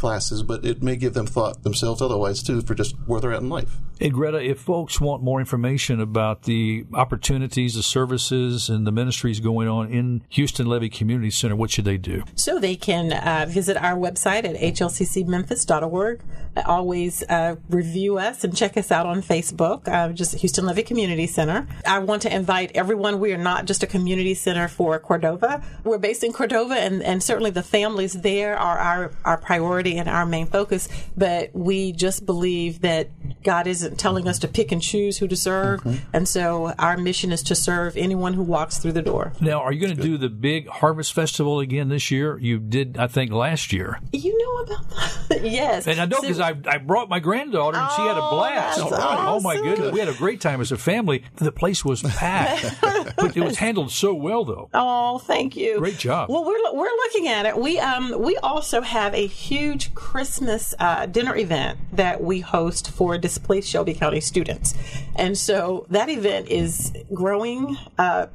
classes, 0.00 0.42
but 0.42 0.64
it 0.64 0.82
may 0.82 0.96
give 0.96 1.14
them 1.14 1.26
thought 1.26 1.62
themselves 1.62 2.02
otherwise 2.02 2.42
too 2.42 2.62
for 2.62 2.74
just 2.74 2.96
where 3.06 3.20
they're 3.20 3.32
at 3.32 3.42
in 3.42 3.48
life. 3.48 3.76
And 4.00 4.14
Greta, 4.14 4.42
if 4.42 4.58
folks 4.58 4.98
want 4.98 5.22
more 5.22 5.40
information 5.40 6.00
about 6.00 6.44
the 6.44 6.86
opportunities, 6.94 7.74
the 7.74 7.82
services, 7.82 8.70
and 8.70 8.86
the 8.86 8.92
ministries 8.92 9.40
going 9.40 9.68
on 9.68 9.90
in 9.92 10.22
Houston 10.30 10.66
Levee 10.66 10.88
Community 10.88 11.30
Center, 11.30 11.54
what 11.54 11.70
should 11.70 11.84
they 11.84 11.98
do? 11.98 12.24
So 12.34 12.58
they 12.58 12.76
can 12.76 13.12
uh, 13.12 13.44
visit 13.46 13.76
our 13.76 13.96
website 13.96 14.44
at 14.44 14.56
hlccmemphis.org. 14.56 16.22
Always 16.64 17.22
uh, 17.24 17.56
review 17.68 18.18
us 18.18 18.42
and 18.42 18.56
check 18.56 18.78
us 18.78 18.90
out 18.90 19.04
on 19.04 19.22
Facebook, 19.22 19.86
uh, 19.86 20.12
just 20.12 20.34
Houston 20.36 20.64
Levee 20.64 20.82
Community 20.82 21.26
Center. 21.26 21.68
I 21.86 21.98
want 21.98 22.22
to 22.22 22.34
invite 22.34 22.72
everyone. 22.74 23.20
We 23.20 23.32
are 23.34 23.38
not 23.38 23.66
just 23.66 23.82
a 23.82 23.86
community 23.86 24.34
center 24.34 24.66
for 24.66 24.98
Cordova. 24.98 25.62
We're 25.84 25.98
based 25.98 26.24
in 26.24 26.32
Cordova, 26.32 26.74
and, 26.74 27.02
and 27.02 27.22
certainly 27.22 27.50
the 27.50 27.62
families 27.62 28.14
there 28.14 28.56
are 28.56 28.78
our, 28.78 29.12
our 29.26 29.36
priority 29.36 29.89
and 29.98 30.08
our 30.08 30.26
main 30.26 30.46
focus. 30.46 30.88
But 31.16 31.50
we 31.54 31.92
just 31.92 32.26
believe 32.26 32.80
that 32.82 33.08
God 33.42 33.66
isn't 33.66 33.98
telling 33.98 34.28
us 34.28 34.38
to 34.40 34.48
pick 34.48 34.72
and 34.72 34.82
choose 34.82 35.18
who 35.18 35.28
to 35.28 35.36
serve. 35.36 35.80
Mm-hmm. 35.80 36.04
And 36.12 36.28
so 36.28 36.74
our 36.78 36.96
mission 36.96 37.32
is 37.32 37.42
to 37.44 37.54
serve 37.54 37.96
anyone 37.96 38.34
who 38.34 38.42
walks 38.42 38.78
through 38.78 38.92
the 38.92 39.02
door. 39.02 39.32
Now, 39.40 39.60
are 39.60 39.72
you 39.72 39.80
going 39.80 39.96
to 39.96 40.02
do 40.02 40.18
the 40.18 40.28
big 40.28 40.68
Harvest 40.68 41.12
Festival 41.12 41.60
again 41.60 41.88
this 41.88 42.10
year? 42.10 42.38
You 42.38 42.58
did, 42.58 42.98
I 42.98 43.06
think, 43.06 43.32
last 43.32 43.72
year. 43.72 44.00
You 44.12 44.36
know 44.38 44.74
about 44.74 44.90
that? 44.90 45.44
yes. 45.44 45.86
And 45.86 46.00
I 46.00 46.04
know 46.06 46.20
because 46.20 46.38
so, 46.38 46.44
I, 46.44 46.54
I 46.66 46.78
brought 46.78 47.08
my 47.08 47.20
granddaughter 47.20 47.78
and 47.78 47.88
oh, 47.90 47.96
she 47.96 48.02
had 48.02 48.16
a 48.16 48.22
oh, 48.22 48.30
blast. 48.30 48.80
Awesome. 48.80 48.98
Oh, 49.00 49.40
my 49.40 49.56
goodness. 49.56 49.92
We 49.92 50.00
had 50.00 50.08
a 50.08 50.14
great 50.14 50.40
time 50.40 50.60
as 50.60 50.72
a 50.72 50.78
family. 50.78 51.24
The 51.36 51.52
place 51.52 51.84
was 51.84 52.02
packed. 52.02 52.80
but 53.16 53.36
it 53.36 53.42
was 53.42 53.56
handled 53.56 53.90
so 53.90 54.14
well, 54.14 54.44
though. 54.44 54.68
Oh, 54.74 55.18
thank 55.18 55.56
you. 55.56 55.78
Great 55.78 55.98
job. 55.98 56.28
Well, 56.30 56.44
we're, 56.44 56.74
we're 56.74 56.84
looking 56.84 57.28
at 57.28 57.46
it. 57.46 57.56
We, 57.56 57.78
um, 57.78 58.20
we 58.20 58.36
also 58.38 58.80
have 58.82 59.14
a 59.14 59.26
huge 59.26 59.94
Christmas 59.94 60.74
uh, 60.78 61.06
dinner 61.06 61.36
event 61.36 61.78
that 61.92 62.22
we 62.22 62.40
host 62.40 62.90
for 62.90 63.18
displaced 63.30 63.68
Shelby 63.68 63.94
County 63.94 64.20
students. 64.20 64.74
And 65.14 65.38
so 65.38 65.86
that 65.90 66.08
event 66.08 66.48
is 66.48 66.92
growing 67.14 67.76
uh, 67.98 68.26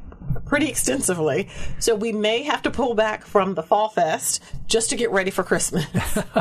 pretty 0.45 0.69
extensively. 0.69 1.49
So 1.79 1.95
we 1.95 2.11
may 2.11 2.43
have 2.43 2.61
to 2.63 2.71
pull 2.71 2.93
back 2.93 3.25
from 3.25 3.55
the 3.55 3.63
Fall 3.63 3.89
Fest 3.89 4.43
just 4.67 4.89
to 4.89 4.95
get 4.95 5.11
ready 5.11 5.31
for 5.31 5.43
Christmas. 5.43 5.85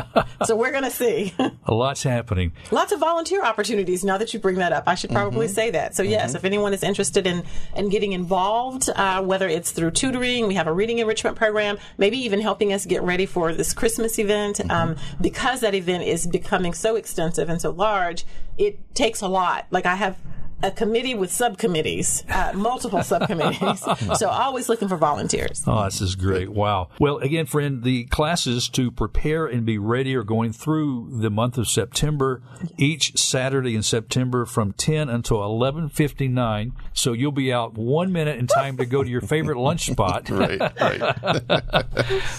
so 0.45 0.55
we're 0.55 0.71
going 0.71 0.83
to 0.83 0.91
see. 0.91 1.33
A 1.65 1.73
lot's 1.73 2.03
happening. 2.03 2.53
Lots 2.71 2.91
of 2.91 2.99
volunteer 2.99 3.43
opportunities 3.43 4.03
now 4.03 4.17
that 4.17 4.33
you 4.33 4.39
bring 4.39 4.57
that 4.57 4.71
up. 4.71 4.83
I 4.87 4.95
should 4.95 5.11
probably 5.11 5.47
mm-hmm. 5.47 5.55
say 5.55 5.71
that. 5.71 5.95
So, 5.95 6.03
mm-hmm. 6.03 6.11
yes, 6.11 6.35
if 6.35 6.43
anyone 6.43 6.73
is 6.73 6.83
interested 6.83 7.27
in, 7.27 7.43
in 7.75 7.89
getting 7.89 8.13
involved, 8.13 8.89
uh, 8.95 9.21
whether 9.23 9.47
it's 9.47 9.71
through 9.71 9.91
tutoring, 9.91 10.47
we 10.47 10.55
have 10.55 10.67
a 10.67 10.73
reading 10.73 10.99
enrichment 10.99 11.35
program, 11.35 11.77
maybe 11.97 12.17
even 12.17 12.41
helping 12.41 12.73
us 12.73 12.85
get 12.85 13.01
ready 13.03 13.25
for 13.25 13.53
this 13.53 13.73
Christmas 13.73 14.19
event, 14.19 14.57
mm-hmm. 14.57 14.71
um, 14.71 14.95
because 15.21 15.61
that 15.61 15.73
event 15.73 16.03
is 16.03 16.27
becoming 16.27 16.73
so 16.73 16.95
extensive 16.95 17.49
and 17.49 17.61
so 17.61 17.71
large, 17.71 18.25
it 18.57 18.95
takes 18.95 19.21
a 19.21 19.27
lot. 19.27 19.67
Like 19.71 19.85
I 19.85 19.95
have 19.95 20.17
a 20.65 20.71
committee 20.71 21.13
with 21.13 21.31
subcommittees, 21.31 22.23
uh, 22.29 22.51
multiple 22.55 23.03
subcommittees. 23.03 23.85
so 24.17 24.29
always 24.29 24.67
looking 24.67 24.87
for 24.87 24.97
volunteers. 24.97 25.63
Oh, 25.67 25.85
this 25.85 26.01
is 26.01 26.15
great. 26.15 26.49
Wow. 26.49 26.89
Well, 26.99 27.17
again, 27.17 27.45
friend, 27.45 27.83
the 27.83 28.05
classes 28.05 28.67
to 28.69 28.89
prepare 28.89 29.45
and 29.45 29.65
be 29.65 29.77
ready 29.77 30.15
are 30.15 30.23
going 30.23 30.53
through 30.53 31.09
the 31.11 31.29
month 31.29 31.57
of 31.57 31.67
September 31.67 32.41
each 32.77 33.17
Saturday 33.17 33.75
in 33.75 33.83
September 33.83 34.45
from 34.45 34.73
10 34.73 35.07
until 35.09 35.37
11:59. 35.37 36.71
So 36.93 37.13
you'll 37.13 37.31
be 37.31 37.53
out 37.53 37.77
1 37.77 38.11
minute 38.11 38.39
in 38.39 38.47
time 38.47 38.77
to 38.77 38.85
go 38.85 39.03
to 39.03 39.09
your 39.09 39.21
favorite 39.21 39.57
lunch 39.57 39.85
spot. 39.85 40.29
right, 40.29 40.59
right. 40.59 40.99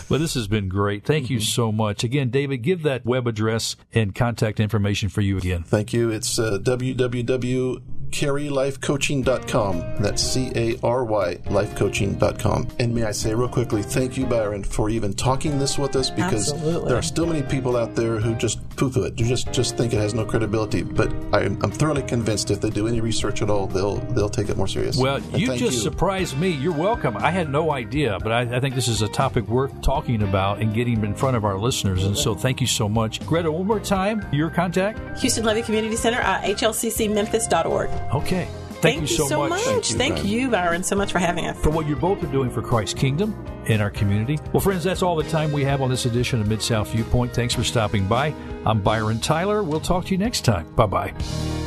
but 0.08 0.18
this 0.18 0.34
has 0.34 0.48
been 0.48 0.68
great. 0.68 1.04
Thank 1.04 1.30
you 1.30 1.40
so 1.40 1.70
much. 1.70 2.02
Again, 2.02 2.30
David, 2.30 2.58
give 2.58 2.82
that 2.82 3.04
web 3.04 3.26
address 3.28 3.76
and 3.92 4.14
contact 4.14 4.58
information 4.58 5.08
for 5.08 5.20
you 5.20 5.38
again. 5.38 5.62
Thank 5.62 5.92
you. 5.92 6.10
It's 6.10 6.38
uh, 6.38 6.58
www 6.62 7.82
carylifecoaching.com. 8.16 10.02
That's 10.02 10.22
C 10.22 10.50
A 10.56 10.78
R 10.82 11.04
Y 11.04 11.34
lifecoaching.com. 11.44 12.68
And 12.78 12.94
may 12.94 13.04
I 13.04 13.12
say 13.12 13.34
real 13.34 13.48
quickly, 13.48 13.82
thank 13.82 14.16
you, 14.16 14.24
Byron, 14.26 14.64
for 14.64 14.88
even 14.88 15.12
talking 15.12 15.58
this 15.58 15.78
with 15.78 15.94
us 15.96 16.08
because 16.08 16.52
Absolutely. 16.52 16.88
there 16.88 16.98
are 16.98 17.02
still 17.02 17.26
many 17.26 17.42
people 17.42 17.76
out 17.76 17.94
there 17.94 18.18
who 18.18 18.34
just 18.34 18.58
poo 18.76 18.90
poo 18.90 19.04
it, 19.04 19.18
who 19.18 19.26
just, 19.26 19.52
just 19.52 19.76
think 19.76 19.92
it 19.92 19.98
has 19.98 20.14
no 20.14 20.24
credibility. 20.24 20.82
But 20.82 21.12
I'm, 21.32 21.62
I'm, 21.62 21.70
thoroughly 21.70 22.02
convinced 22.02 22.50
if 22.50 22.60
they 22.60 22.70
do 22.70 22.86
any 22.86 23.00
research 23.00 23.42
at 23.42 23.50
all, 23.50 23.66
they'll 23.66 23.96
they'll 23.96 24.28
take 24.28 24.48
it 24.48 24.56
more 24.56 24.68
serious. 24.68 24.96
Well, 24.96 25.16
and 25.16 25.38
you 25.38 25.48
just 25.48 25.60
you. 25.60 25.70
surprised 25.70 26.38
me. 26.38 26.50
You're 26.50 26.72
welcome. 26.72 27.16
I 27.16 27.30
had 27.30 27.50
no 27.50 27.72
idea, 27.72 28.18
but 28.22 28.32
I, 28.32 28.56
I, 28.56 28.60
think 28.60 28.74
this 28.74 28.88
is 28.88 29.02
a 29.02 29.08
topic 29.08 29.48
worth 29.48 29.80
talking 29.82 30.22
about 30.22 30.60
and 30.60 30.74
getting 30.74 31.04
in 31.04 31.14
front 31.14 31.36
of 31.36 31.44
our 31.44 31.58
listeners. 31.58 32.04
And 32.04 32.16
so 32.16 32.34
thank 32.34 32.60
you 32.60 32.66
so 32.66 32.88
much. 32.88 33.24
Greta, 33.26 33.50
one 33.50 33.66
more 33.66 33.80
time, 33.80 34.26
your 34.32 34.50
contact? 34.50 35.18
Houston 35.20 35.44
Levee 35.44 35.62
Community 35.62 35.96
Center, 35.96 36.20
uh, 36.20 36.40
hlccmemphis.org. 36.42 37.90
Okay. 38.14 38.48
Thank, 38.80 38.98
Thank 38.98 39.10
you, 39.10 39.28
so, 39.28 39.48
much. 39.48 39.50
much. 39.50 39.60
Thank, 39.62 39.90
you, 39.90 39.96
Thank 39.96 40.24
you, 40.24 40.50
Byron, 40.50 40.82
so 40.82 40.96
much 40.96 41.12
for 41.12 41.18
having 41.18 41.46
us. 41.46 41.58
For 41.58 41.70
what 41.70 41.86
you 41.86 41.96
both 41.96 42.22
are 42.22 42.28
doing 42.28 42.50
for 42.50 42.62
Christ's 42.62 42.98
kingdom 42.98 43.34
in 43.66 43.80
our 43.80 43.90
community. 43.90 44.38
Well, 44.52 44.60
friends, 44.60 44.84
that's 44.84 45.02
all 45.02 45.16
the 45.16 45.28
time 45.28 45.50
we 45.50 45.64
have 45.64 45.80
on 45.82 45.90
this 45.90 46.06
edition 46.06 46.40
of 46.40 46.48
Mid 46.48 46.62
South 46.62 46.90
Viewpoint. 46.92 47.32
Thanks 47.32 47.54
for 47.54 47.64
stopping 47.64 48.06
by. 48.06 48.34
I'm 48.64 48.80
Byron 48.80 49.20
Tyler. 49.20 49.62
We'll 49.62 49.80
talk 49.80 50.04
to 50.06 50.10
you 50.12 50.18
next 50.18 50.44
time. 50.44 50.66
Bye 50.74 50.86
bye. 50.86 51.65